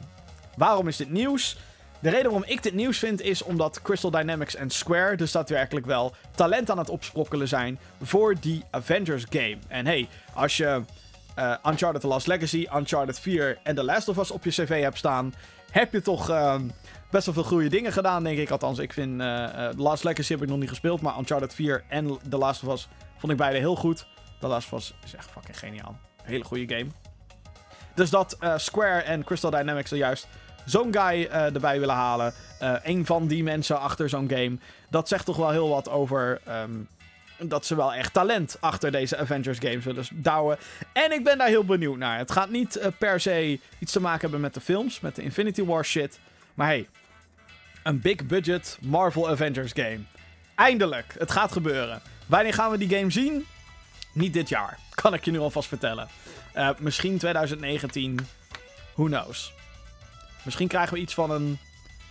[0.56, 1.58] Waarom is dit nieuws?
[2.02, 5.86] De reden waarom ik dit nieuws vind is omdat Crystal Dynamics en Square dus daadwerkelijk
[5.86, 9.58] wel talent aan het opsprokkelen zijn voor die Avengers game.
[9.68, 10.82] En hey, als je
[11.40, 14.82] uh, Uncharted The Last Legacy, Uncharted 4 en The Last of Us op je cv
[14.82, 15.34] hebt staan,
[15.72, 16.56] heb je toch uh,
[17.12, 18.50] best wel veel goede dingen gedaan, denk ik.
[18.50, 21.84] Althans, ik vind uh, The Last Legacy heb ik nog niet gespeeld, maar Uncharted 4
[21.88, 22.88] en The Last of Us
[23.18, 24.06] vond ik beide heel goed.
[24.40, 26.00] The Last of Us is echt fucking geniaal.
[26.24, 26.90] Hele goede game.
[27.96, 30.28] Dus dat Square en Crystal Dynamics er juist
[30.70, 32.34] zo'n guy uh, erbij willen halen.
[32.62, 34.58] Uh, een van die mensen achter zo'n game.
[34.90, 36.42] Dat zegt toch wel heel wat over.
[36.48, 36.88] Um,
[37.42, 40.58] dat ze wel echt talent achter deze Avengers games willen douwen.
[40.94, 42.18] En ik ben daar heel benieuwd naar.
[42.18, 45.22] Het gaat niet uh, per se iets te maken hebben met de films, met de
[45.22, 46.20] Infinity War shit.
[46.54, 46.88] Maar hey,
[47.84, 50.00] een big budget Marvel Avengers game.
[50.56, 52.02] Eindelijk, het gaat gebeuren.
[52.26, 53.46] Wanneer gaan we die game zien?
[54.12, 56.08] Niet dit jaar, kan ik je nu alvast vertellen.
[56.78, 58.20] Misschien 2019,
[58.94, 59.54] who knows.
[60.44, 61.60] Misschien krijgen we iets van een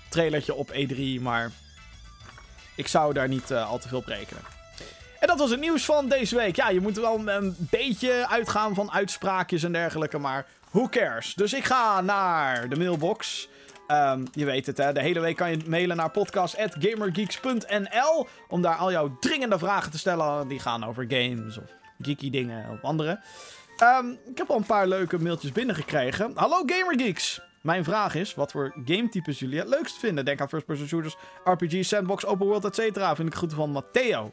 [0.08, 1.50] trailertje op E3, maar
[2.74, 4.42] ik zou daar niet uh, al te veel op rekenen.
[5.20, 6.56] En dat was het nieuws van deze week.
[6.56, 11.34] Ja, je moet wel een beetje uitgaan van uitspraakjes en dergelijke, maar who cares?
[11.34, 13.48] Dus ik ga naar de mailbox.
[13.88, 14.92] Um, je weet het, hè.
[14.92, 19.98] De hele week kan je mailen naar podcast.gamergeeks.nl om daar al jouw dringende vragen te
[19.98, 20.48] stellen.
[20.48, 21.70] Die gaan over games of
[22.02, 23.20] geeky dingen of andere.
[23.82, 26.32] Um, ik heb al een paar leuke mailtjes binnengekregen.
[26.34, 27.40] Hallo Gamergeeks!
[27.62, 30.24] Mijn vraag is, wat voor gametypes jullie het leukst vinden?
[30.24, 33.14] Denk aan first-person shooters, RPG, sandbox, open world, etc.
[33.14, 34.32] Vind ik goed van Matteo.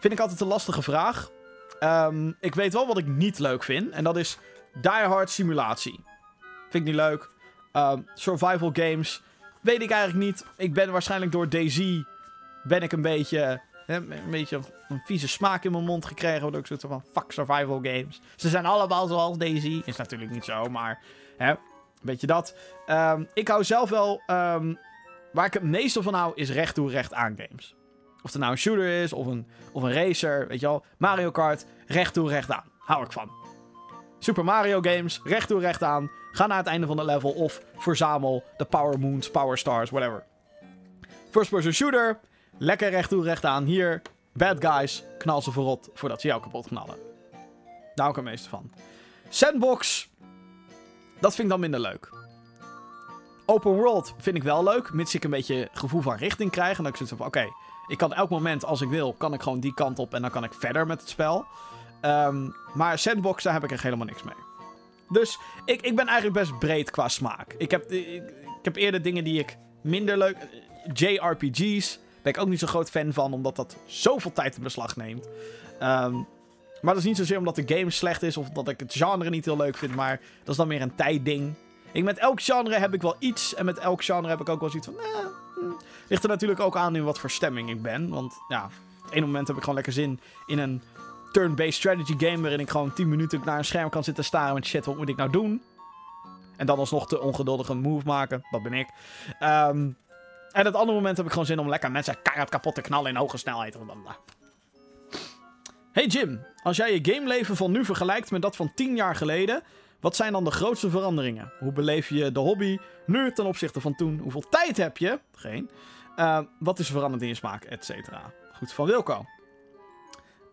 [0.00, 1.30] Vind ik altijd een lastige vraag.
[1.80, 3.90] Um, ik weet wel wat ik niet leuk vind.
[3.90, 4.38] En dat is
[4.80, 6.04] Die Hard simulatie.
[6.70, 7.30] Vind ik niet leuk.
[7.72, 9.22] Um, survival games.
[9.60, 10.46] Weet ik eigenlijk niet.
[10.56, 12.02] Ik ben waarschijnlijk door DayZ...
[12.62, 13.60] Ben ik een beetje...
[13.86, 16.40] Een beetje een vieze smaak in mijn mond gekregen.
[16.40, 17.04] Waardoor ik zoiets van...
[17.12, 18.20] Fuck survival games.
[18.36, 19.64] Ze zijn allemaal zoals DayZ.
[19.84, 21.02] Is natuurlijk niet zo, maar...
[21.36, 21.54] Hè,
[22.04, 22.54] Weet je dat?
[22.86, 24.22] Um, ik hou zelf wel.
[24.26, 24.78] Um,
[25.32, 27.74] waar ik het meeste van hou, is recht toe recht aan games.
[28.22, 30.48] Of het nou een shooter is of een, of een racer.
[30.48, 30.84] Weet je wel?
[30.98, 32.64] Mario Kart, recht toe recht aan.
[32.78, 33.30] Hou ik van.
[34.18, 36.10] Super Mario games, recht toe recht aan.
[36.32, 40.24] Ga naar het einde van de level of verzamel de Power Moons, Power Stars, whatever.
[41.30, 42.18] First person shooter,
[42.58, 43.64] lekker recht toe recht aan.
[43.64, 44.02] Hier,
[44.32, 46.96] bad guys, knal ze verrot voordat ze jou kapot knallen.
[47.94, 48.72] Daar hou ik het meeste van.
[49.28, 50.08] Sandbox,
[51.24, 52.08] dat vind ik dan minder leuk.
[53.46, 56.76] Open world vind ik wel leuk, mits ik een beetje gevoel van richting krijg.
[56.76, 57.48] En dat ik zoiets van, oké,
[57.86, 60.30] ik kan elk moment als ik wil, kan ik gewoon die kant op en dan
[60.30, 61.44] kan ik verder met het spel.
[62.02, 64.34] Um, maar sandbox, daar heb ik er helemaal niks mee.
[65.08, 67.54] Dus ik, ik ben eigenlijk best breed qua smaak.
[67.58, 68.22] Ik heb, ik,
[68.62, 70.36] heb eerder dingen die ik minder leuk...
[70.92, 74.96] JRPG's ben ik ook niet zo groot fan van, omdat dat zoveel tijd in beslag
[74.96, 75.28] neemt.
[75.82, 76.26] Um,
[76.84, 79.30] maar dat is niet zozeer omdat de game slecht is of dat ik het genre
[79.30, 81.54] niet heel leuk vind, maar dat is dan meer een tijdding.
[81.92, 84.60] Ik, met elk genre heb ik wel iets en met elk genre heb ik ook
[84.60, 84.98] wel zoiets van...
[84.98, 85.04] Eh,
[85.54, 85.84] hm.
[86.08, 88.64] Ligt er natuurlijk ook aan in wat voor stemming ik ben, want ja,
[89.06, 90.82] op een moment heb ik gewoon lekker zin in een
[91.32, 94.66] turn-based strategy game waarin ik gewoon 10 minuten naar een scherm kan zitten staren met
[94.66, 95.62] shit, wat moet ik nou doen?
[96.56, 98.88] En dan alsnog te ongeduldig een move maken, dat ben ik.
[99.40, 99.96] Um,
[100.50, 103.10] en het andere moment heb ik gewoon zin om lekker mensen keihard kapot te knallen
[103.10, 103.76] in hoge snelheid.
[105.94, 109.62] Hey Jim, als jij je gameleven van nu vergelijkt met dat van 10 jaar geleden,
[110.00, 111.52] wat zijn dan de grootste veranderingen?
[111.58, 114.18] Hoe beleef je de hobby nu ten opzichte van toen?
[114.18, 115.20] Hoeveel tijd heb je?
[115.34, 115.70] Geen.
[116.16, 118.32] Uh, wat is veranderd in je smaak, et cetera?
[118.52, 119.24] Goed, van Wilco.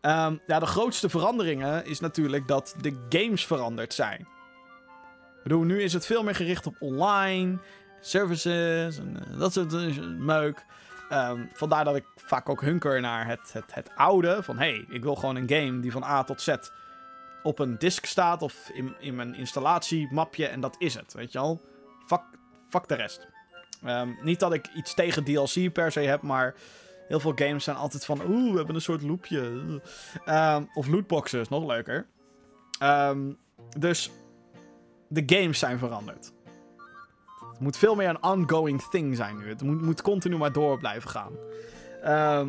[0.01, 4.19] Um, ja, de grootste veranderingen is natuurlijk dat de games veranderd zijn.
[5.37, 7.57] Ik bedoel, nu is het veel meer gericht op online,
[8.01, 10.65] services en eh, dat soort uh, meuk.
[11.13, 14.43] Um, vandaar dat ik vaak ook hunker naar het, het, het oude.
[14.43, 16.55] Van hey, ik wil gewoon een game die van A tot Z
[17.43, 21.39] op een disk staat of in, in mijn installatiemapje en dat is het, weet je
[21.39, 21.61] al.
[22.05, 22.21] Fuck,
[22.69, 23.27] fuck de rest.
[23.85, 26.55] Um, niet dat ik iets tegen DLC per se heb, maar
[27.07, 29.39] heel veel games zijn altijd van oeh, we hebben een soort loopje.
[30.25, 32.07] Um, of lootboxes, nog leuker.
[33.77, 34.11] dus
[35.07, 36.31] de games zijn veranderd.
[37.61, 39.47] Moet veel meer een ongoing thing zijn nu.
[39.47, 41.31] Het moet, moet continu maar door blijven gaan.
[42.03, 42.41] Uh,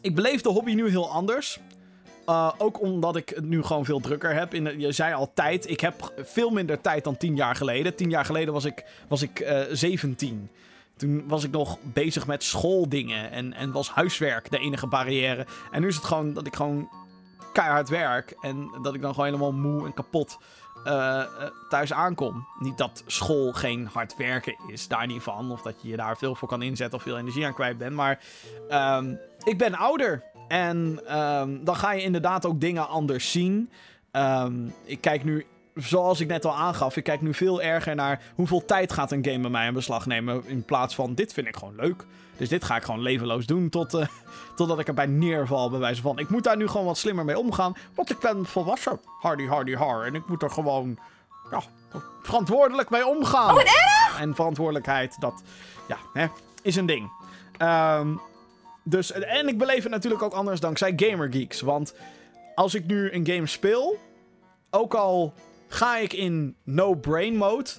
[0.00, 1.60] ik beleef de hobby nu heel anders.
[2.28, 4.54] Uh, ook omdat ik het nu gewoon veel drukker heb.
[4.54, 5.70] In, je zei al tijd.
[5.70, 7.94] Ik heb veel minder tijd dan tien jaar geleden.
[7.94, 10.50] Tien jaar geleden was ik, was ik uh, 17.
[10.96, 13.30] Toen was ik nog bezig met schooldingen.
[13.30, 15.46] En, en was huiswerk de enige barrière.
[15.70, 16.88] En nu is het gewoon dat ik gewoon
[17.52, 18.36] keihard werk.
[18.40, 20.38] En dat ik dan gewoon helemaal moe en kapot
[20.86, 21.22] uh,
[21.68, 22.46] thuis aankom.
[22.58, 25.50] Niet dat school geen hard werken is, daar niet van.
[25.50, 27.94] Of dat je je daar veel voor kan inzetten of veel energie aan kwijt bent.
[27.94, 28.20] Maar
[28.70, 30.22] um, ik ben ouder.
[30.48, 33.70] En um, dan ga je inderdaad ook dingen anders zien.
[34.12, 38.22] Um, ik kijk nu, zoals ik net al aangaf, ik kijk nu veel erger naar
[38.34, 40.42] hoeveel tijd gaat een game bij mij in beslag nemen.
[40.46, 42.04] In plaats van, dit vind ik gewoon leuk.
[42.36, 44.06] Dus dit ga ik gewoon levenloos doen tot, uh,
[44.56, 46.18] totdat ik erbij neerval, bij wijze van.
[46.18, 49.00] Ik moet daar nu gewoon wat slimmer mee omgaan, want ik ben volwassen.
[49.20, 50.06] Hardy, hardy, har.
[50.06, 50.98] En ik moet er gewoon
[51.50, 51.62] ja,
[52.22, 53.54] verantwoordelijk mee omgaan.
[53.54, 53.62] Oh!
[54.20, 55.42] En verantwoordelijkheid, dat
[55.88, 56.26] ja, hè,
[56.62, 57.10] is een ding.
[57.58, 58.20] Um,
[58.82, 61.60] dus, en ik beleef het natuurlijk ook anders dankzij Gamergeeks.
[61.60, 61.94] Want
[62.54, 63.98] als ik nu een game speel,
[64.70, 65.34] ook al
[65.72, 67.70] ga ik in no-brain mode,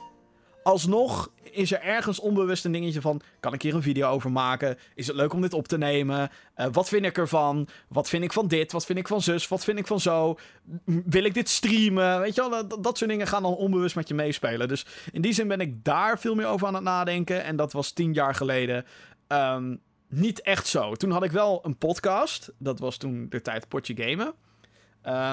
[0.63, 4.77] alsnog is er ergens onbewust een dingetje van: kan ik hier een video over maken?
[4.95, 6.29] Is het leuk om dit op te nemen?
[6.57, 7.67] Uh, wat vind ik ervan?
[7.87, 8.71] Wat vind ik van dit?
[8.71, 9.47] Wat vind ik van zus?
[9.47, 10.37] Wat vind ik van zo?
[10.85, 12.19] Wil ik dit streamen?
[12.19, 14.67] Weet je wel, dat, dat soort dingen gaan dan onbewust met je meespelen.
[14.67, 17.43] Dus in die zin ben ik daar veel meer over aan het nadenken.
[17.43, 18.85] En dat was tien jaar geleden.
[19.27, 20.93] Um, niet echt zo.
[20.95, 22.51] Toen had ik wel een podcast.
[22.57, 24.33] Dat was toen de tijd Potje Gamen.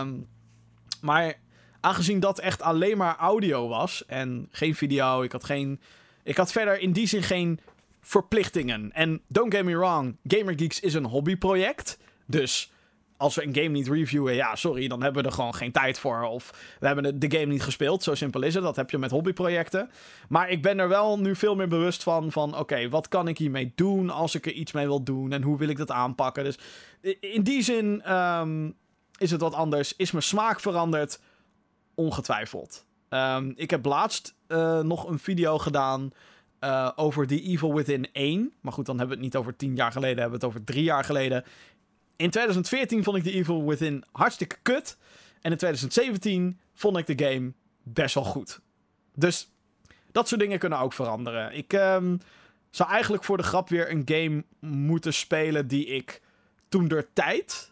[0.00, 0.28] Um,
[1.00, 1.34] maar
[1.80, 5.80] aangezien dat echt alleen maar audio was en geen video, ik had geen.
[6.22, 7.60] Ik had verder in die zin geen
[8.00, 8.92] verplichtingen.
[8.92, 11.98] En don't get me wrong, Gamergeeks is een hobbyproject.
[12.26, 12.72] Dus
[13.18, 15.98] als we een game niet reviewen, ja, sorry, dan hebben we er gewoon geen tijd
[15.98, 16.22] voor.
[16.22, 18.02] Of we hebben de game niet gespeeld.
[18.02, 18.62] Zo simpel is het.
[18.62, 19.90] Dat heb je met hobbyprojecten.
[20.28, 22.32] Maar ik ben er wel nu veel meer bewust van.
[22.32, 25.32] Van oké, wat kan ik hiermee doen als ik er iets mee wil doen?
[25.32, 26.44] En hoe wil ik dat aanpakken?
[26.44, 26.58] Dus
[27.20, 28.76] in die zin um,
[29.16, 29.96] is het wat anders.
[29.96, 31.20] Is mijn smaak veranderd?
[31.98, 32.86] Ongetwijfeld.
[33.08, 36.12] Um, ik heb laatst uh, nog een video gedaan.
[36.60, 38.52] Uh, over The Evil Within 1.
[38.60, 40.64] Maar goed, dan hebben we het niet over tien jaar geleden, hebben we het over
[40.64, 41.44] drie jaar geleden.
[42.16, 44.96] In 2014 vond ik The Evil Within hartstikke kut.
[45.40, 48.60] En in 2017 vond ik de game best wel goed.
[49.14, 49.50] Dus
[50.12, 51.56] dat soort dingen kunnen ook veranderen.
[51.56, 52.20] Ik um,
[52.70, 56.22] zou eigenlijk voor de grap weer een game moeten spelen die ik
[56.68, 57.70] toen der tijd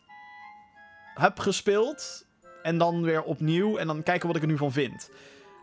[1.14, 2.25] heb gespeeld.
[2.66, 3.76] En dan weer opnieuw.
[3.76, 5.10] En dan kijken wat ik er nu van vind.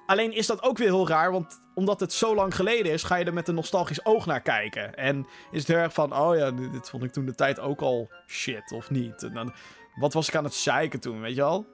[0.06, 3.16] Alleen is dat ook weer heel raar, want omdat het zo lang geleden is, ga
[3.16, 4.96] je er met een nostalgisch oog naar kijken.
[4.96, 7.82] En is het heel erg van, oh ja, dit vond ik toen de tijd ook
[7.82, 9.24] al shit, of niet?
[9.24, 9.54] En dan,
[9.96, 11.66] wat was ik aan het zeiken toen, weet je wel?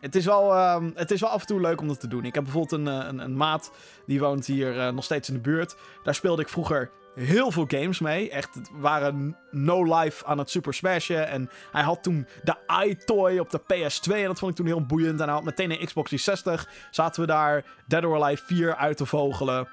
[0.00, 2.24] Het is, wel, uh, het is wel af en toe leuk om dat te doen.
[2.24, 3.72] Ik heb bijvoorbeeld een, een, een maat,
[4.06, 5.76] die woont hier uh, nog steeds in de buurt.
[6.02, 8.30] Daar speelde ik vroeger heel veel games mee.
[8.30, 11.28] Echt, het waren no life aan het Super Smashen.
[11.28, 14.12] En hij had toen de iToy op de PS2.
[14.12, 15.20] En dat vond ik toen heel boeiend.
[15.20, 16.88] En hij had meteen een Xbox 360.
[16.90, 19.68] Zaten we daar Dead or Alive 4 uit te vogelen.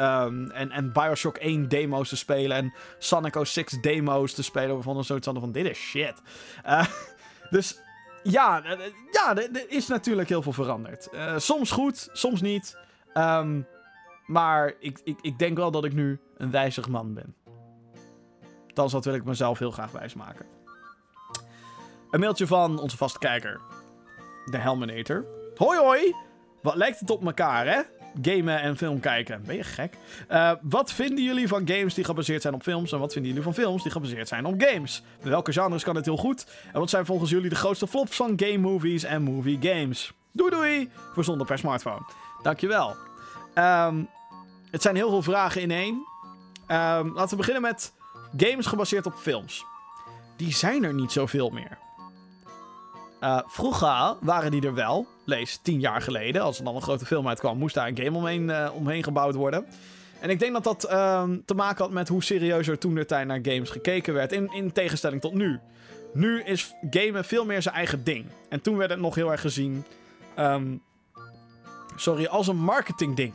[0.00, 2.56] Um, en, en Bioshock 1 demo's te spelen.
[2.56, 4.76] En Sonic 06 demo's te spelen.
[4.76, 6.14] We vonden zoiets van, dit is shit.
[6.66, 6.86] Uh,
[7.50, 7.80] dus
[8.22, 8.62] ja,
[9.10, 11.08] ja, er is natuurlijk heel veel veranderd.
[11.36, 12.78] Soms goed, soms niet.
[13.14, 13.66] Um,
[14.26, 17.34] maar ik, ik, ik denk wel dat ik nu een wijzig man ben.
[18.72, 20.46] Dan dat wil ik mezelf heel graag wijsmaken.
[22.10, 23.60] Een mailtje van onze vaste kijker.
[24.44, 25.24] De Helminator.
[25.54, 26.14] Hoi hoi!
[26.62, 27.80] Wat lijkt het op elkaar, hè?
[28.22, 29.42] Gamen en film kijken.
[29.46, 29.96] Ben je gek?
[30.30, 32.92] Uh, wat vinden jullie van games die gebaseerd zijn op films?
[32.92, 35.02] En wat vinden jullie van films die gebaseerd zijn op games?
[35.20, 36.46] Welke genres kan het heel goed?
[36.72, 40.12] En wat zijn volgens jullie de grootste flops van game movies en movie games?
[40.32, 40.90] Doei doei!
[41.12, 42.02] Voor zonder per smartphone.
[42.42, 42.96] Dankjewel.
[43.54, 44.08] Um,
[44.70, 46.06] het zijn heel veel vragen in één.
[46.68, 47.92] Um, laten we beginnen met
[48.36, 49.64] games gebaseerd op films.
[50.36, 51.78] Die zijn er niet zoveel meer.
[53.20, 55.06] Uh, vroeger waren die er wel.
[55.24, 56.42] Lees, tien jaar geleden.
[56.42, 59.34] Als er dan een grote film uitkwam, moest daar een game omheen, uh, omheen gebouwd
[59.34, 59.66] worden.
[60.20, 63.04] En ik denk dat dat um, te maken had met hoe serieus er toen de
[63.04, 64.32] tijd naar games gekeken werd.
[64.32, 65.58] In, in tegenstelling tot nu.
[66.12, 68.26] Nu is gamen veel meer zijn eigen ding.
[68.48, 69.84] En toen werd het nog heel erg gezien
[70.38, 70.82] um,
[71.96, 73.32] sorry, als een marketingding.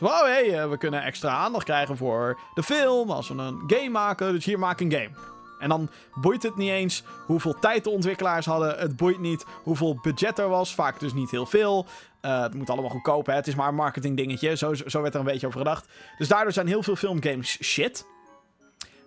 [0.00, 3.88] Zo, oh, eh, we kunnen extra aandacht krijgen voor de film als we een game
[3.88, 4.32] maken.
[4.32, 5.10] Dus hier maak een game.
[5.58, 8.78] En dan boeit het niet eens hoeveel tijd de ontwikkelaars hadden.
[8.78, 10.74] Het boeit niet hoeveel budget er was.
[10.74, 11.86] Vaak dus niet heel veel.
[12.22, 13.34] Uh, het moet allemaal goedkoop, hè.
[13.34, 14.56] Het is maar een marketing dingetje.
[14.56, 15.88] Zo, zo werd er een beetje over gedacht.
[16.18, 18.06] Dus daardoor zijn heel veel filmgames shit.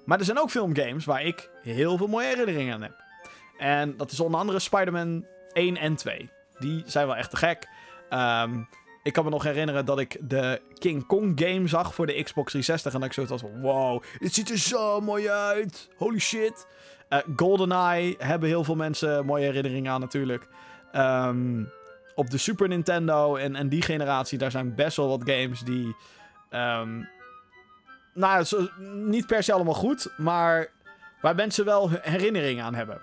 [0.06, 3.04] Maar er zijn ook filmgames waar ik heel veel mooie herinneringen aan heb.
[3.58, 6.30] En dat is onder andere Spider-Man 1 en 2.
[6.60, 7.68] Die zijn wel echt te gek.
[8.10, 8.68] Um,
[9.04, 12.52] ik kan me nog herinneren dat ik de King Kong game zag voor de Xbox
[12.52, 12.94] 360.
[12.94, 15.90] En dat ik zo was wow, het ziet er zo mooi uit.
[15.98, 16.68] Holy shit.
[17.10, 20.48] Uh, GoldenEye hebben heel veel mensen mooie herinneringen aan natuurlijk.
[20.96, 21.70] Um,
[22.16, 25.96] op de Super Nintendo en, en die generatie, daar zijn best wel wat games die...
[26.52, 27.10] Um,
[28.14, 28.46] nou,
[28.94, 30.68] niet per se allemaal goed, maar
[31.22, 33.02] waar mensen wel herinneringen aan hebben.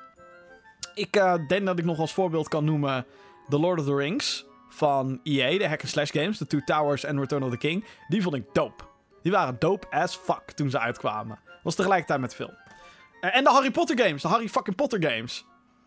[0.94, 3.06] Ik uh, denk dat ik nog als voorbeeld kan noemen
[3.48, 7.18] The Lord of the Rings van EA, de hack slash games, The Two Towers en
[7.18, 8.84] Return of the King, die vond ik dope.
[9.22, 11.38] Die waren dope as fuck toen ze uitkwamen.
[11.62, 12.54] Was tegelijkertijd met film.
[13.20, 15.44] Uh, en de Harry Potter games, de Harry fucking Potter games.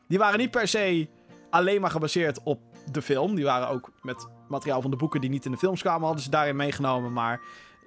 [0.07, 1.07] Die waren niet per se
[1.49, 2.59] alleen maar gebaseerd op
[2.91, 3.36] de film.
[3.36, 6.23] Die waren ook met materiaal van de boeken die niet in de films kwamen, hadden
[6.23, 7.13] ze daarin meegenomen.
[7.13, 7.41] Maar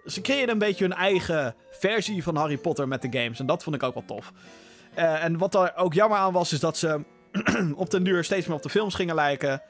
[0.06, 3.40] ze creëerden een beetje hun eigen versie van Harry Potter met de games.
[3.40, 4.32] En dat vond ik ook wel tof.
[4.98, 7.04] Uh, en wat er ook jammer aan was, is dat ze
[7.74, 9.62] op den duur steeds meer op de films gingen lijken.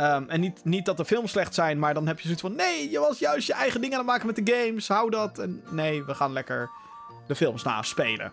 [0.00, 2.54] Um, en niet, niet dat de films slecht zijn, maar dan heb je zoiets van...
[2.54, 4.88] Nee, je was juist je eigen dingen aan het maken met de games.
[4.88, 5.38] Hou dat.
[5.38, 6.70] En nee, we gaan lekker
[7.26, 8.32] de films naspelen.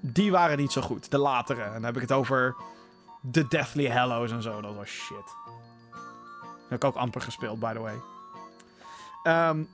[0.00, 1.10] Die waren niet zo goed.
[1.10, 1.62] De latere.
[1.62, 2.56] En dan heb ik het over
[3.30, 4.60] The Deathly Hallows en zo.
[4.60, 5.16] Dat was shit.
[6.50, 8.00] Dat heb ik ook amper gespeeld, by the way.
[9.48, 9.68] Um,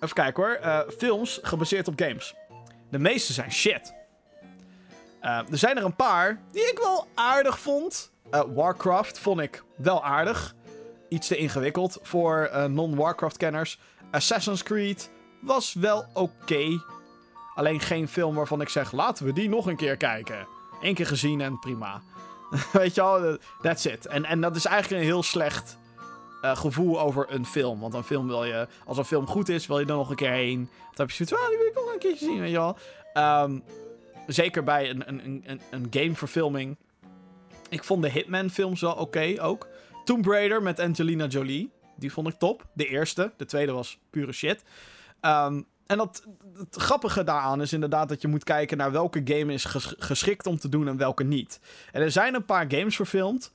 [0.00, 0.58] even kijken hoor.
[0.62, 2.34] Uh, films gebaseerd op games.
[2.90, 3.94] De meeste zijn shit.
[5.22, 8.11] Uh, er zijn er een paar die ik wel aardig vond.
[8.34, 10.54] Uh, Warcraft vond ik wel aardig.
[11.08, 13.78] Iets te ingewikkeld voor uh, non-Warcraft-kenners.
[14.10, 15.10] Assassin's Creed
[15.40, 16.82] was wel oké.
[17.54, 20.46] Alleen geen film waarvan ik zeg: laten we die nog een keer kijken.
[20.80, 22.02] Eén keer gezien en prima.
[22.72, 24.06] Weet je wel, that's it.
[24.06, 25.78] En, en dat is eigenlijk een heel slecht
[26.42, 27.80] gevoel over een film.
[27.80, 30.16] Want een film wil je, als een film goed is, wil je er nog een
[30.16, 30.58] keer heen.
[30.58, 32.76] Dan heb je zoiets ah, die wil ik nog een keertje zien, weet je wel.
[33.42, 33.64] Um,
[34.26, 36.76] zeker bij een, een, een, een gameverfilming
[37.72, 39.68] ik vond de Hitman-films wel oké ook.
[40.04, 41.70] Tomb Raider met Angelina Jolie.
[41.96, 42.66] Die vond ik top.
[42.74, 43.32] De eerste.
[43.36, 44.64] De tweede was pure shit.
[45.20, 46.26] Um, en dat,
[46.58, 49.64] het grappige daaraan is inderdaad dat je moet kijken naar welke game is
[49.98, 51.60] geschikt om te doen en welke niet.
[51.92, 53.52] En er zijn een paar games verfilmd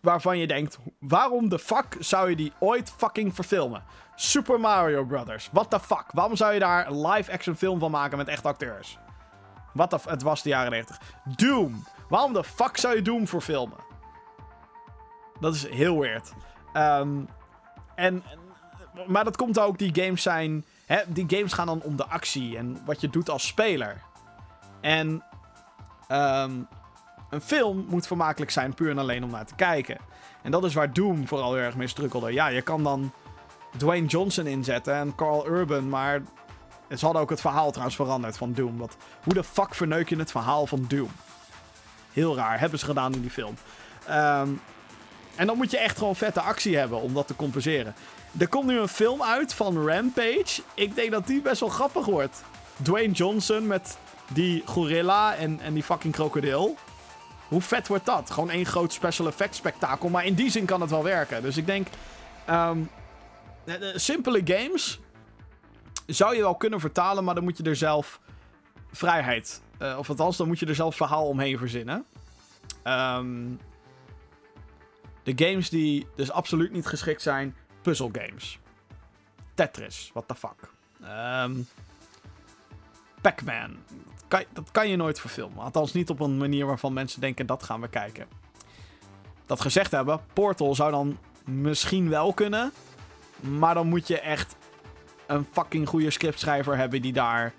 [0.00, 3.82] waarvan je denkt: waarom de fuck zou je die ooit fucking verfilmen?
[4.14, 5.48] Super Mario Brothers.
[5.52, 6.04] What the fuck?
[6.12, 8.98] Waarom zou je daar een live-action film van maken met echte acteurs?
[9.72, 11.00] Wat het was de jaren 90.
[11.36, 11.84] Doom.
[12.08, 13.78] Waarom de fuck zou je Doom voor filmen?
[15.40, 16.32] Dat is heel weird.
[16.74, 17.28] Um,
[17.94, 18.22] en,
[19.06, 20.64] maar dat komt ook, die games zijn...
[20.86, 24.02] Hè, die games gaan dan om de actie en wat je doet als speler.
[24.80, 25.24] En
[26.08, 26.68] um,
[27.30, 29.98] een film moet vermakelijk zijn puur en alleen om naar te kijken.
[30.42, 32.32] En dat is waar Doom vooral heel erg mee strukkelde.
[32.32, 33.12] Ja, je kan dan
[33.76, 36.22] Dwayne Johnson inzetten en Carl Urban, maar...
[36.96, 38.78] Ze hadden ook het verhaal trouwens veranderd van Doom.
[38.78, 41.10] Wat, hoe de fuck verneuk je het verhaal van Doom?
[42.18, 42.60] Heel raar.
[42.60, 43.54] Hebben ze gedaan in die film.
[44.10, 44.60] Um,
[45.36, 47.94] en dan moet je echt gewoon vette actie hebben om dat te compenseren.
[48.38, 50.62] Er komt nu een film uit van Rampage.
[50.74, 52.42] Ik denk dat die best wel grappig wordt.
[52.82, 53.98] Dwayne Johnson met
[54.28, 56.76] die gorilla en, en die fucking krokodil.
[57.48, 58.30] Hoe vet wordt dat?
[58.30, 60.08] Gewoon één groot special effect spektakel.
[60.08, 61.42] Maar in die zin kan het wel werken.
[61.42, 61.86] Dus ik denk...
[62.50, 62.90] Um,
[63.94, 65.00] simpele games
[66.06, 68.20] zou je wel kunnen vertalen, maar dan moet je er zelf
[68.92, 72.04] vrijheid uh, of althans, dan moet je er zelf verhaal omheen verzinnen.
[72.84, 73.60] Um,
[75.22, 78.58] de games die dus absoluut niet geschikt zijn, puzzle games.
[79.54, 80.70] Tetris, what the fuck.
[81.02, 81.66] Um,
[83.20, 83.76] Pac-Man.
[84.28, 85.64] Dat, dat kan je nooit verfilmen.
[85.64, 88.26] Althans niet op een manier waarvan mensen denken, dat gaan we kijken.
[89.46, 92.72] Dat gezegd hebben, Portal zou dan misschien wel kunnen.
[93.40, 94.56] Maar dan moet je echt
[95.26, 97.54] een fucking goede scriptschrijver hebben die daar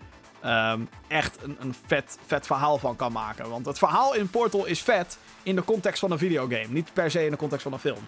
[0.45, 3.49] um, echt een, een vet, vet verhaal van kan maken.
[3.49, 6.67] Want het verhaal in Portal is vet in de context van een videogame.
[6.67, 8.07] Niet per se in de context van een film.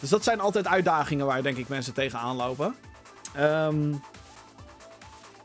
[0.00, 2.76] Dus dat zijn altijd uitdagingen waar denk ik mensen tegenaan lopen.
[3.36, 4.02] Um,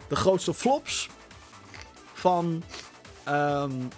[0.07, 1.09] de grootste flops
[2.13, 2.63] van.
[3.27, 3.89] Um,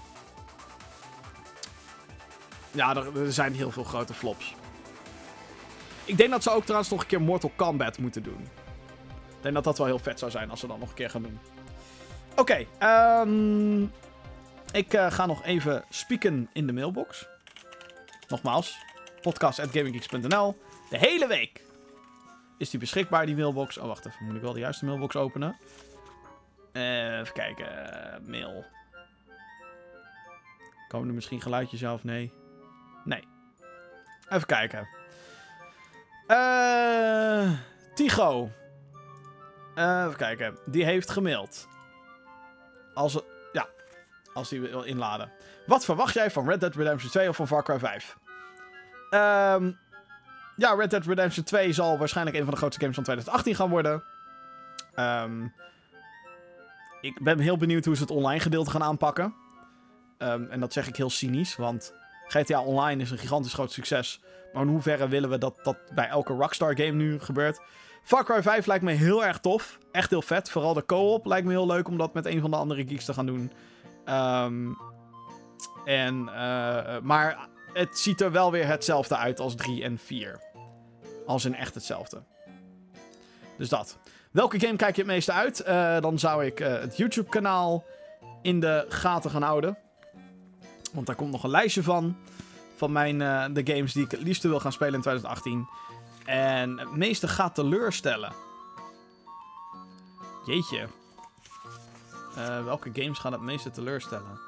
[2.72, 4.56] ja, er, er, zijn heel veel grote flops.
[6.06, 8.42] Ik denk dat ze ook trouwens nog een keer Mortal Kombat moeten doen.
[9.28, 11.10] Ik denk dat dat wel heel vet zou zijn als ze dat nog een keer
[11.10, 11.40] gaan doen.
[12.36, 13.92] Oké, okay, um,
[14.72, 17.28] ik uh, ga nog even spieken in de mailbox.
[18.28, 18.78] Nogmaals,
[19.22, 20.58] podcast.gaminggeeks.nl.
[20.90, 21.62] De hele week
[22.58, 23.78] is die beschikbaar, die mailbox.
[23.78, 24.26] Oh, wacht even.
[24.26, 25.58] Moet ik wel de juiste mailbox openen?
[26.72, 27.68] Eh, even kijken.
[28.26, 28.66] mail.
[30.88, 32.04] Komen er misschien geluidjes af?
[32.04, 32.32] Nee.
[33.04, 33.24] Nee.
[34.30, 34.88] Even kijken.
[36.28, 37.52] Eh...
[37.94, 38.50] Tigo.
[39.76, 40.58] Eh, even kijken.
[40.66, 41.68] Die heeft gemaild.
[42.94, 43.20] Als,
[43.52, 43.68] ja,
[44.34, 45.32] als die wil inladen.
[45.66, 48.18] Wat verwacht jij van Red Dead Redemption 2 of van Far Cry 5?
[49.10, 49.72] Ehm
[50.56, 53.70] ja, Red Dead Redemption 2 zal waarschijnlijk een van de grootste games van 2018 gaan
[53.70, 54.04] worden.
[54.94, 55.48] Ehm
[57.02, 59.34] ik ben heel benieuwd hoe ze het online gedeelte gaan aanpakken.
[60.18, 61.94] Ehm, en dat zeg ik heel cynisch, want
[62.28, 64.22] GTA Online is een gigantisch groot succes.
[64.54, 67.62] Maar in hoeverre willen we dat dat bij elke Rockstar game nu gebeurt?
[68.04, 69.78] Far Cry 5 lijkt me heel erg tof.
[69.92, 70.50] Echt heel vet.
[70.50, 73.06] Vooral de co-op lijkt me heel leuk om dat met een van de andere geeks
[73.06, 73.52] te gaan doen.
[74.06, 74.78] Um,
[75.86, 80.40] en, uh, maar het ziet er wel weer hetzelfde uit als 3 en 4.
[81.26, 82.24] Als in echt hetzelfde.
[83.58, 83.98] Dus dat.
[84.32, 85.64] Welke game kijk je het meeste uit?
[85.68, 87.84] Uh, dan zou ik uh, het YouTube-kanaal
[88.42, 89.78] in de gaten gaan houden.
[90.92, 92.18] Want daar komt nog een lijstje van.
[92.76, 93.18] Van mijn,
[93.54, 95.68] de games die ik het liefste wil gaan spelen in 2018.
[96.26, 98.34] En het meeste gaat teleurstellen.
[100.46, 100.88] Jeetje.
[102.38, 104.40] Uh, welke games gaan het meeste teleurstellen?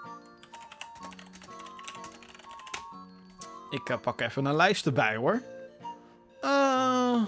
[3.70, 5.42] Ik uh, pak even een lijst erbij hoor.
[6.44, 7.24] Uh...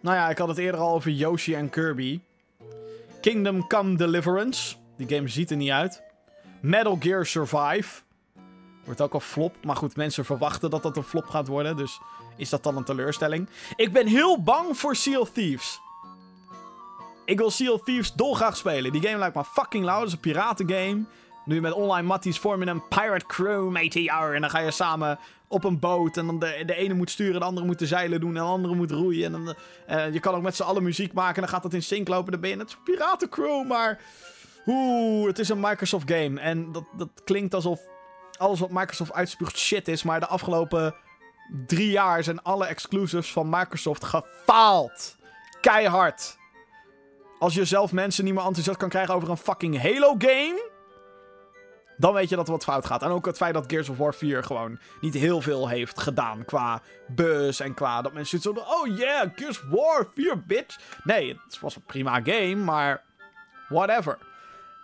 [0.00, 2.20] Nou ja, ik had het eerder al over Yoshi en Kirby.
[3.20, 4.76] Kingdom Come Deliverance.
[4.96, 6.02] Die game ziet er niet uit.
[6.60, 8.02] Metal Gear Survive.
[8.84, 9.64] Wordt ook al flop.
[9.64, 11.76] Maar goed, mensen verwachten dat dat een flop gaat worden.
[11.76, 12.00] Dus
[12.36, 13.48] is dat dan een teleurstelling?
[13.76, 15.80] Ik ben heel bang voor Sea of Thieves.
[17.24, 18.92] Ik wil Sea of Thieves dolgraag spelen.
[18.92, 19.98] Die game lijkt me fucking lauw.
[19.98, 21.04] Dat is een piratengame.
[21.44, 24.06] Nu met online matties vormen een pirate crew, matey.
[24.34, 25.18] En dan ga je samen
[25.48, 26.16] op een boot.
[26.16, 28.36] En dan de, de ene moet sturen, de andere moet de zeilen doen.
[28.36, 29.34] En de andere moet roeien.
[29.34, 29.54] En dan,
[29.90, 31.34] uh, je kan ook met z'n allen muziek maken.
[31.34, 32.32] En dan gaat dat in sync lopen.
[32.32, 33.66] Dan ben je net piratencrew.
[33.66, 34.00] Maar
[34.66, 36.40] oeh, het is een Microsoft game.
[36.40, 37.80] En dat, dat klinkt alsof
[38.38, 40.02] alles wat Microsoft uitspuugt shit is.
[40.02, 40.94] Maar de afgelopen
[41.66, 45.16] drie jaar zijn alle exclusives van Microsoft gefaald.
[45.60, 46.38] Keihard.
[47.38, 50.70] Als je zelf mensen niet meer enthousiast kan krijgen over een fucking Halo game.
[51.96, 53.02] Dan weet je dat er wat fout gaat.
[53.02, 56.44] En ook het feit dat Gears of War 4 gewoon niet heel veel heeft gedaan.
[56.44, 58.50] Qua buzz en qua dat mensen zo.
[58.50, 60.78] Oh yeah, Gears of War 4, bitch.
[61.04, 63.02] Nee, het was een prima game, maar.
[63.68, 64.18] Whatever.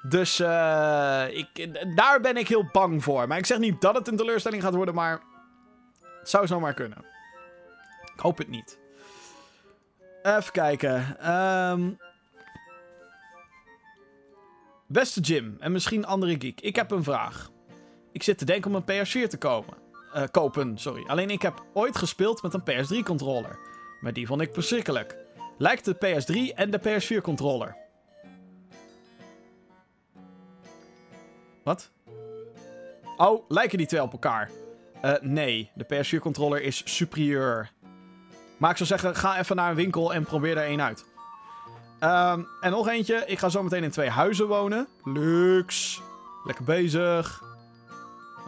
[0.03, 3.26] Dus uh, ik, daar ben ik heel bang voor.
[3.28, 5.20] Maar ik zeg niet dat het een teleurstelling gaat worden, maar
[6.18, 7.05] het zou zomaar kunnen.
[8.14, 8.78] Ik hoop het niet.
[10.22, 11.30] Even kijken.
[11.32, 11.99] Um...
[14.86, 16.61] Beste Jim, en misschien andere geek.
[16.61, 17.51] Ik heb een vraag.
[18.12, 19.76] Ik zit te denken om een PS4 te kopen.
[20.14, 21.05] Uh, kopen, sorry.
[21.07, 23.59] Alleen ik heb ooit gespeeld met een PS3-controller.
[24.01, 25.16] Maar die vond ik verschrikkelijk.
[25.59, 27.76] Lijkt de PS3 en de PS4-controller.
[31.69, 31.91] Wat?
[33.16, 34.51] Oh, lijken die twee op elkaar?
[35.05, 37.71] Uh, nee, de PS4-controller is superieur.
[38.57, 41.05] Maar ik zou zeggen, ga even naar een winkel en probeer er één uit.
[42.01, 43.25] Um, en nog eentje.
[43.27, 44.89] Ik ga zo meteen in twee huizen wonen.
[45.05, 46.01] Luxe.
[46.45, 47.43] Lekker bezig.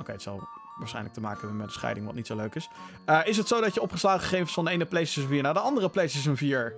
[0.00, 0.48] Oké, het zal
[0.78, 2.68] waarschijnlijk te maken hebben met de scheiding, wat niet zo leuk is.
[3.06, 5.60] Uh, is het zo dat je opgeslagen gegevens van de ene PlayStation 4 naar de
[5.60, 6.74] andere PlayStation 4?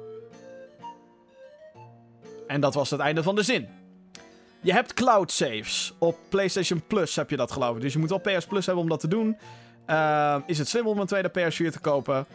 [2.46, 3.81] En dat was het einde van de zin.
[4.62, 5.94] Je hebt cloud saves.
[5.98, 7.82] Op PlayStation Plus heb je dat geloof ik.
[7.82, 9.38] Dus je moet wel PS Plus hebben om dat te doen.
[9.86, 12.26] Uh, is het slim om een tweede PS4 te kopen?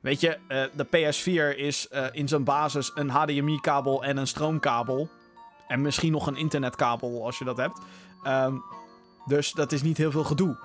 [0.00, 5.08] Weet je, uh, de PS4 is uh, in zijn basis een HDMI-kabel en een stroomkabel.
[5.68, 7.78] En misschien nog een internetkabel als je dat hebt.
[8.26, 8.62] Um,
[9.26, 10.56] dus dat is niet heel veel gedoe.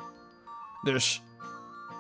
[0.84, 1.22] Dus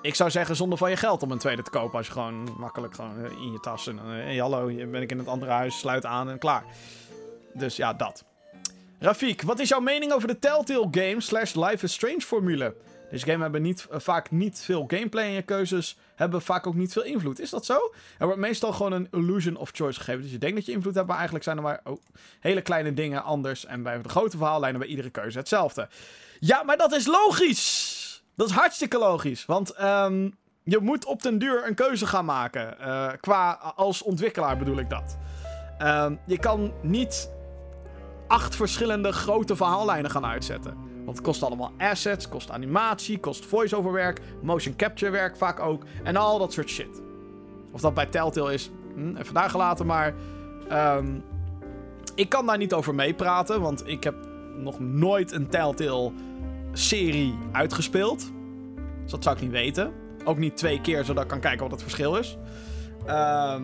[0.01, 1.97] ik zou zeggen zonder van je geld om een tweede te kopen.
[1.97, 3.87] Als je gewoon makkelijk gewoon in je tas.
[3.87, 6.63] En hey, hallo, ben ik in het andere huis, sluit aan en klaar.
[7.53, 8.28] Dus ja, dat.
[9.01, 12.75] Rafik, wat is jouw mening over de Telltale game slash Life is Strange formule?
[13.11, 16.75] Deze game hebben niet, uh, vaak niet veel gameplay en je keuzes hebben vaak ook
[16.75, 17.39] niet veel invloed.
[17.39, 17.93] Is dat zo?
[18.17, 20.21] Er wordt meestal gewoon een illusion of choice gegeven.
[20.21, 22.01] Dus je denkt dat je invloed hebt, maar eigenlijk zijn er maar oh,
[22.39, 23.65] hele kleine dingen anders.
[23.65, 25.89] En bij de grote verhaallijnen bij iedere keuze hetzelfde.
[26.39, 28.23] Ja, maar dat is logisch!
[28.35, 29.45] Dat is hartstikke logisch.
[29.45, 32.75] Want um, je moet op den duur een keuze gaan maken.
[32.81, 35.17] Uh, qua als ontwikkelaar bedoel ik dat.
[35.81, 37.29] Um, je kan niet
[38.29, 40.73] acht verschillende grote verhaallijnen gaan uitzetten.
[41.05, 45.83] Want het kost allemaal assets, kost animatie, kost voice-over werk, motion capture werk vaak ook.
[46.03, 47.01] En al dat soort shit.
[47.71, 50.13] Of dat bij Telltale is, hm, even daar gelaten, maar...
[50.71, 51.23] Um,
[52.15, 54.15] ik kan daar niet over meepraten, want ik heb
[54.57, 56.11] nog nooit een Telltale
[56.71, 58.31] serie uitgespeeld.
[59.01, 59.93] Dus dat zou ik niet weten.
[60.23, 62.37] Ook niet twee keer, zodat ik kan kijken wat het verschil is.
[63.05, 63.63] Ehm,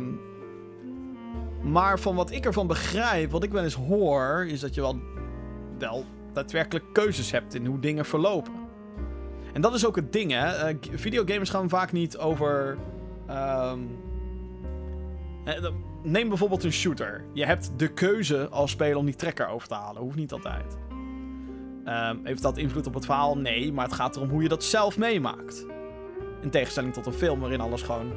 [1.66, 5.00] maar van wat ik ervan begrijp, wat ik wel eens hoor, is dat je wel,
[5.78, 8.54] wel daadwerkelijk keuzes hebt in hoe dingen verlopen.
[9.54, 10.46] En dat is ook het ding, hè.
[10.46, 12.78] Eh, videogames gaan vaak niet over...
[13.28, 13.80] ehm,
[15.46, 15.70] eh,
[16.04, 17.24] neem bijvoorbeeld een shooter.
[17.34, 20.02] Je hebt de keuze als speler om die trekker over te halen.
[20.02, 20.78] Hoeft niet altijd.
[21.86, 23.38] Ehm, heeft dat invloed op het verhaal?
[23.38, 25.66] Nee, maar het gaat erom hoe je dat zelf meemaakt.
[26.42, 28.12] In tegenstelling tot een film waarin alles gewoon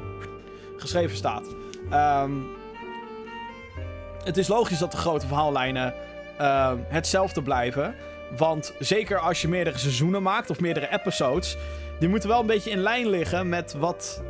[0.77, 1.55] geschreven staat.
[1.89, 2.31] Ehm,
[4.23, 5.93] het is logisch dat de grote verhaallijnen
[6.37, 7.95] ehm, hetzelfde blijven.
[8.37, 11.57] Want zeker als je meerdere seizoenen maakt of meerdere episodes,
[11.99, 14.23] die moeten wel een beetje in lijn liggen met wat,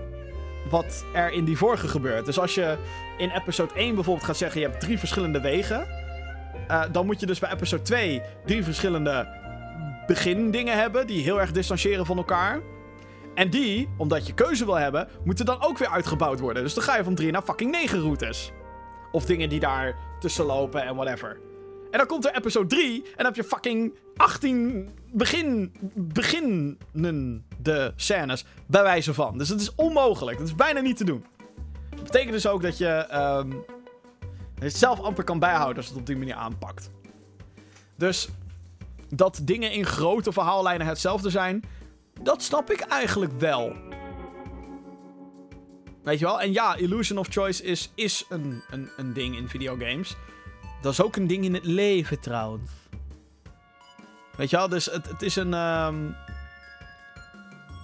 [0.70, 2.26] wat er in die vorige gebeurt.
[2.26, 2.78] Dus als je
[3.18, 5.88] in episode 1 bijvoorbeeld gaat zeggen je hebt drie verschillende wegen,
[6.68, 9.28] eh, dan moet je dus bij episode 2 drie verschillende
[10.08, 12.60] begindingen hebben die heel erg distancieren van elkaar.
[13.36, 16.64] En die, omdat je keuze wil hebben, moeten dan ook weer uitgebouwd worden.
[16.64, 18.52] Dus dan ga je van 3 naar fucking 9 routes.
[19.12, 21.40] Of dingen die daar tussen lopen en whatever.
[21.92, 28.46] En dan komt er episode 3 en dan heb je fucking 18 begin, beginnende scènes
[28.66, 29.38] bij wijze van.
[29.38, 30.38] Dus het is onmogelijk.
[30.38, 31.26] Dat is bijna niet te doen.
[31.90, 33.52] Dat betekent dus ook dat je ehm,
[34.60, 36.92] het zelf amper kan bijhouden als het op die manier aanpakt.
[37.96, 38.30] Dus
[39.10, 41.64] dat dingen in grote verhaallijnen hetzelfde zijn,
[42.22, 43.76] dat snap ik eigenlijk wel.
[46.10, 46.42] Weet je wel?
[46.42, 50.16] En ja, Illusion of Choice is, is een, een, een ding in videogames.
[50.82, 52.72] Dat is ook een ding in het leven trouwens.
[54.38, 54.70] Weet je wel?
[54.70, 55.54] Dus het, het is een.
[55.54, 55.96] ehm,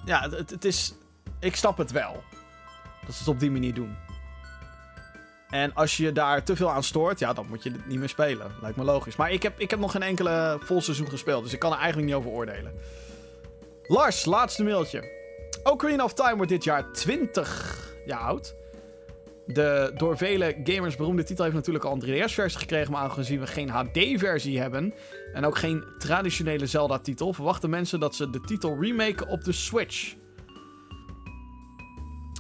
[0.06, 0.94] Ja, het, het, is.
[1.40, 2.24] Ik snap het wel.
[3.06, 3.96] Dat ze het op die manier doen.
[5.50, 8.00] En als je je daar te veel aan stoort, ja, dan moet je het niet
[8.00, 8.52] meer spelen.
[8.62, 9.16] Lijkt me logisch.
[9.16, 11.78] Maar ik heb, ik heb nog geen enkele vol seizoen gespeeld, dus ik kan er
[11.78, 12.74] eigenlijk niet over oordelen.
[13.88, 15.12] Lars, laatste mailtje.
[15.64, 18.56] Ocarina of Time wordt dit jaar 20 jaar oud.
[19.48, 23.48] De door vele gamers beroemde titel heeft natuurlijk al een 3DS-versie gekregen, maar aangezien we
[23.48, 24.94] geen HD-versie hebben
[25.34, 30.16] en ook geen traditionele Zelda-titel, verwachten mensen dat ze de titel remaken op de Switch.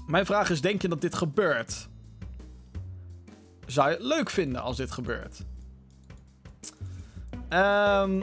[0.07, 1.87] Mijn vraag is, denk je dat dit gebeurt?
[3.65, 5.45] Zou je het leuk vinden als dit gebeurt?
[7.49, 8.21] Ehm...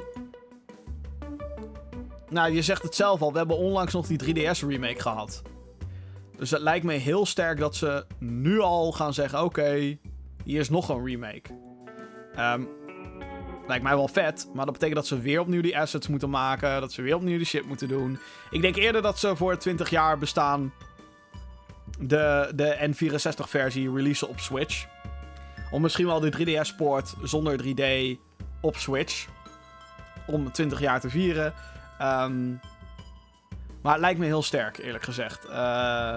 [2.29, 3.33] Nou, je zegt het zelf al.
[3.33, 5.43] We hebben onlangs nog die 3DS-remake gehad.
[6.37, 9.45] Dus het lijkt me heel sterk dat ze nu al gaan zeggen...
[9.45, 9.99] Oké,
[10.45, 11.43] hier is nog een remake.
[12.35, 12.63] Ehm,
[13.67, 14.49] lijkt mij wel vet.
[14.55, 16.81] Maar dat betekent dat ze weer opnieuw die assets moeten maken.
[16.81, 18.19] Dat ze weer opnieuw die shit moeten doen.
[18.51, 20.73] Ik denk eerder dat ze voor 20 jaar bestaan...
[21.99, 24.87] De, de N64-versie releasen op Switch.
[25.71, 28.19] Om misschien wel de 3DS-poort zonder 3D
[28.61, 29.27] op Switch.
[30.27, 31.55] Om 20 jaar te vieren.
[31.99, 32.55] Ehm,
[33.83, 35.45] maar het lijkt me heel sterk, eerlijk gezegd.
[35.45, 36.17] Eh,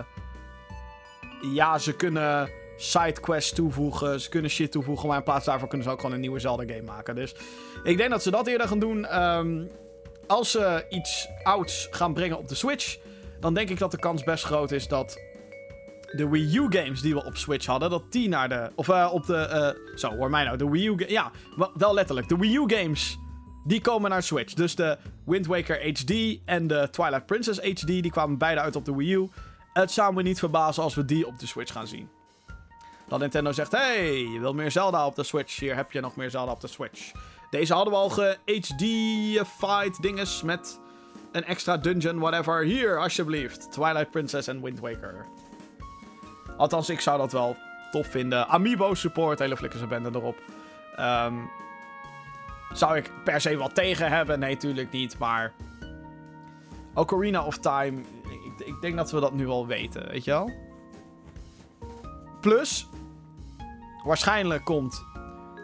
[1.54, 4.22] ja, ze kunnen sidequests toevoegen.
[4.22, 5.08] Ze kunnen shit toevoegen.
[5.08, 7.16] Maar in plaats daarvan kunnen ze ook gewoon een nieuwe Zelda-game maken.
[7.16, 7.36] Dus
[7.84, 9.06] ik denk dat ze dat eerder gaan doen.
[9.06, 9.64] Ehm,
[10.28, 12.98] als ze iets ouds gaan brengen op de Switch.
[13.40, 15.20] Dan denk ik dat de kans best groot is dat
[16.12, 18.72] de Wii U games die we op Switch hadden, dat die naar de.
[18.76, 19.36] Of eh, op de.
[19.36, 20.58] eh, zo, hoor mij nou.
[20.58, 21.04] De Wii U.
[21.08, 22.30] Ja, wel, wel letterlijk.
[22.30, 23.18] De Wii U games.
[23.68, 24.54] Die komen naar Switch.
[24.54, 27.88] Dus de Wind Waker HD en de Twilight Princess HD.
[27.88, 29.30] Die kwamen beide uit op de Wii U.
[29.74, 32.10] Het zou me niet verbazen als we die op de Switch gaan zien.
[33.08, 35.60] Dat Nintendo zegt: hey, je wil meer Zelda op de Switch.
[35.60, 37.12] Hier heb je nog meer Zelda op de Switch.
[37.50, 40.80] Deze hadden we al ge-HD-fight dinges met
[41.32, 42.64] een extra dungeon, whatever.
[42.64, 43.72] Hier, alsjeblieft.
[43.72, 45.26] Twilight Princess en Wind Waker.
[46.58, 47.56] Althans, ik zou dat wel
[47.92, 48.48] tof vinden.
[48.48, 50.38] Amiibo support, hele flikkerse bende erop.
[50.96, 51.34] Ehm,
[52.74, 54.40] zou ik per se wat tegen hebben?
[54.40, 55.18] Nee, tuurlijk niet.
[55.18, 55.54] Maar
[56.94, 58.02] Ocarina of Time,
[58.58, 60.52] ik, ik denk dat we dat nu al weten, weet je wel?
[62.42, 62.90] Plus,
[64.04, 65.06] waarschijnlijk komt,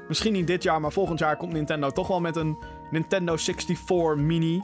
[0.07, 2.57] misschien niet dit jaar, maar volgend jaar komt Nintendo toch wel met een
[2.91, 4.63] Nintendo 64 Mini.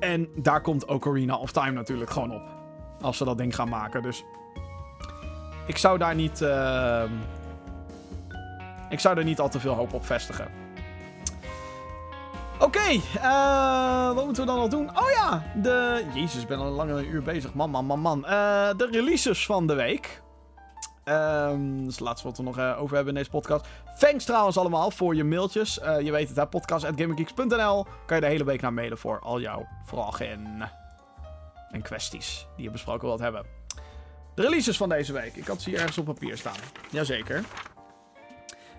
[0.00, 2.42] En daar komt Ocarina of Time natuurlijk gewoon op.
[3.00, 4.02] Als ze dat ding gaan maken.
[4.02, 4.24] Dus
[5.66, 6.42] ik zou daar niet.
[6.42, 7.10] ehm,
[8.88, 10.48] ik zou er niet al te veel hoop op vestigen.
[12.60, 14.98] Oké, eh, wat moeten we dan nog doen?
[14.98, 16.06] Oh ja, de.
[16.14, 17.54] Jezus, ik ben al een uur bezig.
[17.54, 18.24] Man, man, man, man.
[18.24, 18.30] Eh,
[18.76, 20.22] de releases van de week.
[21.04, 23.66] Ehm, dat is het laatste wat we nog eh, over hebben in deze podcast.
[23.98, 25.74] Thanks trouwens allemaal voor je mailtjes.
[26.02, 27.86] Je weet het, hè, podcast.gaminggeeks.nl.
[28.06, 30.62] Kan je de hele week naar mailen voor al jouw vragen
[31.70, 33.44] en kwesties die je besproken wilt hebben.
[34.34, 35.36] De releases van deze week.
[35.36, 36.56] Ik had ze hier ergens op papier staan.
[36.90, 37.44] Jazeker.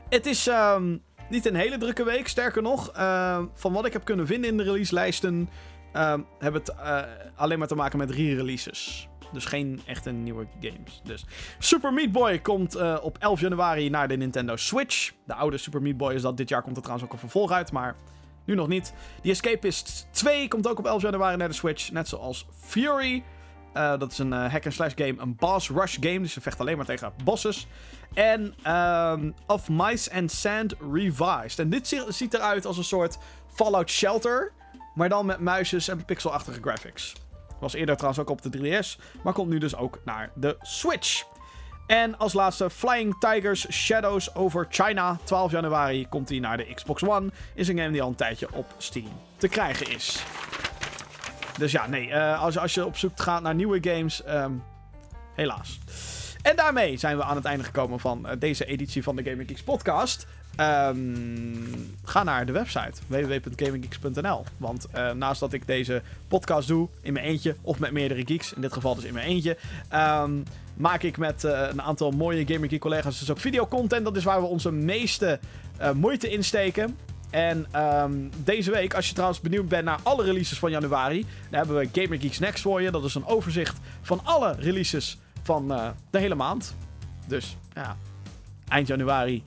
[0.10, 0.98] Het is ehm,
[1.30, 2.28] niet een hele drukke week.
[2.28, 5.50] Sterker nog, ehm, van wat ik heb kunnen vinden in de releaselijsten...
[5.94, 7.02] ehm, hebben het eh,
[7.36, 9.08] alleen maar te maken met re-releases.
[9.32, 11.02] Dus geen echte nieuwe games.
[11.04, 11.26] Dus
[11.60, 15.12] Super Meat Boy komt eh, op 11 januari naar de Nintendo Switch.
[15.26, 16.38] De oude Super Meat Boy is dat.
[16.38, 17.96] Dit jaar komt er trouwens ook een vervolg uit, maar
[18.46, 18.94] nu nog niet.
[19.22, 21.92] The Escapist 2 komt ook op 11 januari naar de Switch.
[21.92, 23.24] Net zoals Fury.
[23.74, 26.20] Uh, dat is een uh, hack-and-slash game, een boss rush game.
[26.20, 27.68] Dus je vecht alleen maar tegen bosses.
[28.14, 31.60] En um, Of Mice and Sand Revised.
[31.60, 33.18] En dit ziet eruit als een soort
[33.54, 34.52] Fallout Shelter.
[34.96, 37.14] Maar dan met muisjes en pixelachtige graphics.
[37.60, 39.02] Was eerder trouwens ook op de 3DS.
[39.24, 41.24] Maar komt nu dus ook naar de Switch.
[41.88, 45.18] En als laatste Flying Tigers Shadows over China.
[45.24, 47.30] 12 januari komt hij naar de Xbox One.
[47.54, 50.24] Is een game die al een tijdje op Steam te krijgen is.
[51.60, 52.08] Dus ja, nee.
[52.08, 54.22] Uh, als, als je op zoek gaat naar nieuwe games.
[54.30, 54.64] Um,
[55.36, 55.80] helaas.
[56.42, 59.48] En daarmee zijn we aan het einde gekomen van uh, deze editie van de Gaming
[59.48, 60.28] Geeks podcast.
[60.60, 64.44] Um, ga naar de website www.gaminggeeks.nl.
[64.58, 68.54] Want uh, naast dat ik deze podcast doe in mijn eentje of met meerdere geeks,
[68.54, 69.58] in dit geval dus in mijn eentje,
[69.94, 74.06] um, maak ik met een aantal mooie Gaming Geek collega's dus ook videocontent.
[74.06, 75.40] Dat is waar we onze meeste
[75.94, 76.98] moeite in steken.
[77.30, 81.60] En um, deze week, als je trouwens benieuwd bent naar alle releases van januari, dan
[81.60, 82.92] hebben we Gamer Geeks Next voor je.
[82.92, 86.76] Dat is een overzicht van alle releases van uh, de hele maand.
[87.28, 87.98] Dus ja,
[88.68, 89.44] eind januari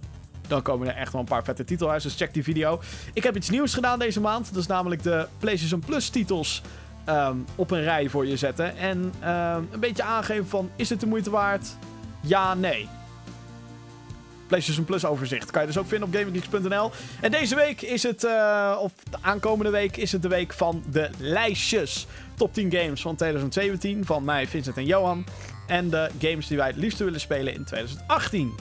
[0.52, 2.02] dan komen er echt wel een paar vette titels uit.
[2.02, 2.80] Dus check die video.
[3.12, 4.48] Ik heb iets nieuws gedaan deze maand.
[4.48, 6.62] Dat is namelijk de PlayStation Plus titels
[7.08, 8.76] um, op een rij voor je zetten.
[8.76, 11.76] En um, een beetje aangeven van, is het de moeite waard?
[12.20, 12.88] Ja, nee.
[14.52, 15.50] PlayStation Plus overzicht.
[15.50, 16.90] Kan je dus ook vinden op GamingGeeks.nl.
[17.20, 20.82] En deze week is het, uh, of de aankomende week, is het de week van
[20.90, 22.06] de lijstjes.
[22.34, 25.24] Top 10 games van 2017 van mij, Vincent en Johan.
[25.66, 28.52] En de games die wij het liefst willen spelen in 2018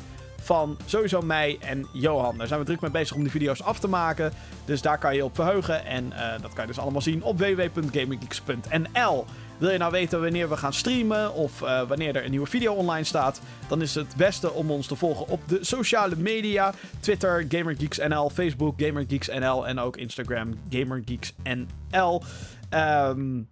[0.41, 2.37] van sowieso mij en Johan.
[2.37, 4.33] Daar zijn we druk mee bezig om die video's af te maken.
[4.65, 5.85] Dus daar kan je op verheugen.
[5.85, 9.25] En uh, dat kan je dus allemaal zien op www.gaminggeeks.nl.
[9.61, 12.73] Wil je nou weten wanneer we gaan streamen of uh, wanneer er een nieuwe video
[12.73, 13.41] online staat?
[13.67, 16.73] Dan is het beste om ons te volgen op de sociale media.
[16.99, 22.23] Twitter, GamerGeeksNL, Facebook, GamerGeeksNL en ook Instagram, GamerGeeksNL.
[22.69, 23.49] Um,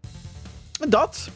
[0.89, 1.29] dat.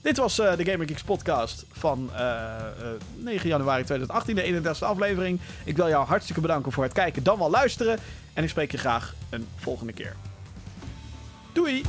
[0.00, 4.86] Dit was uh, de Gamer Geeks podcast van uh, uh, 9 januari 2018, de 31ste
[4.86, 5.40] aflevering.
[5.64, 7.98] Ik wil jou hartstikke bedanken voor het kijken, dan wel luisteren.
[8.32, 10.16] En ik spreek je graag een volgende keer.
[11.52, 11.82] Doei!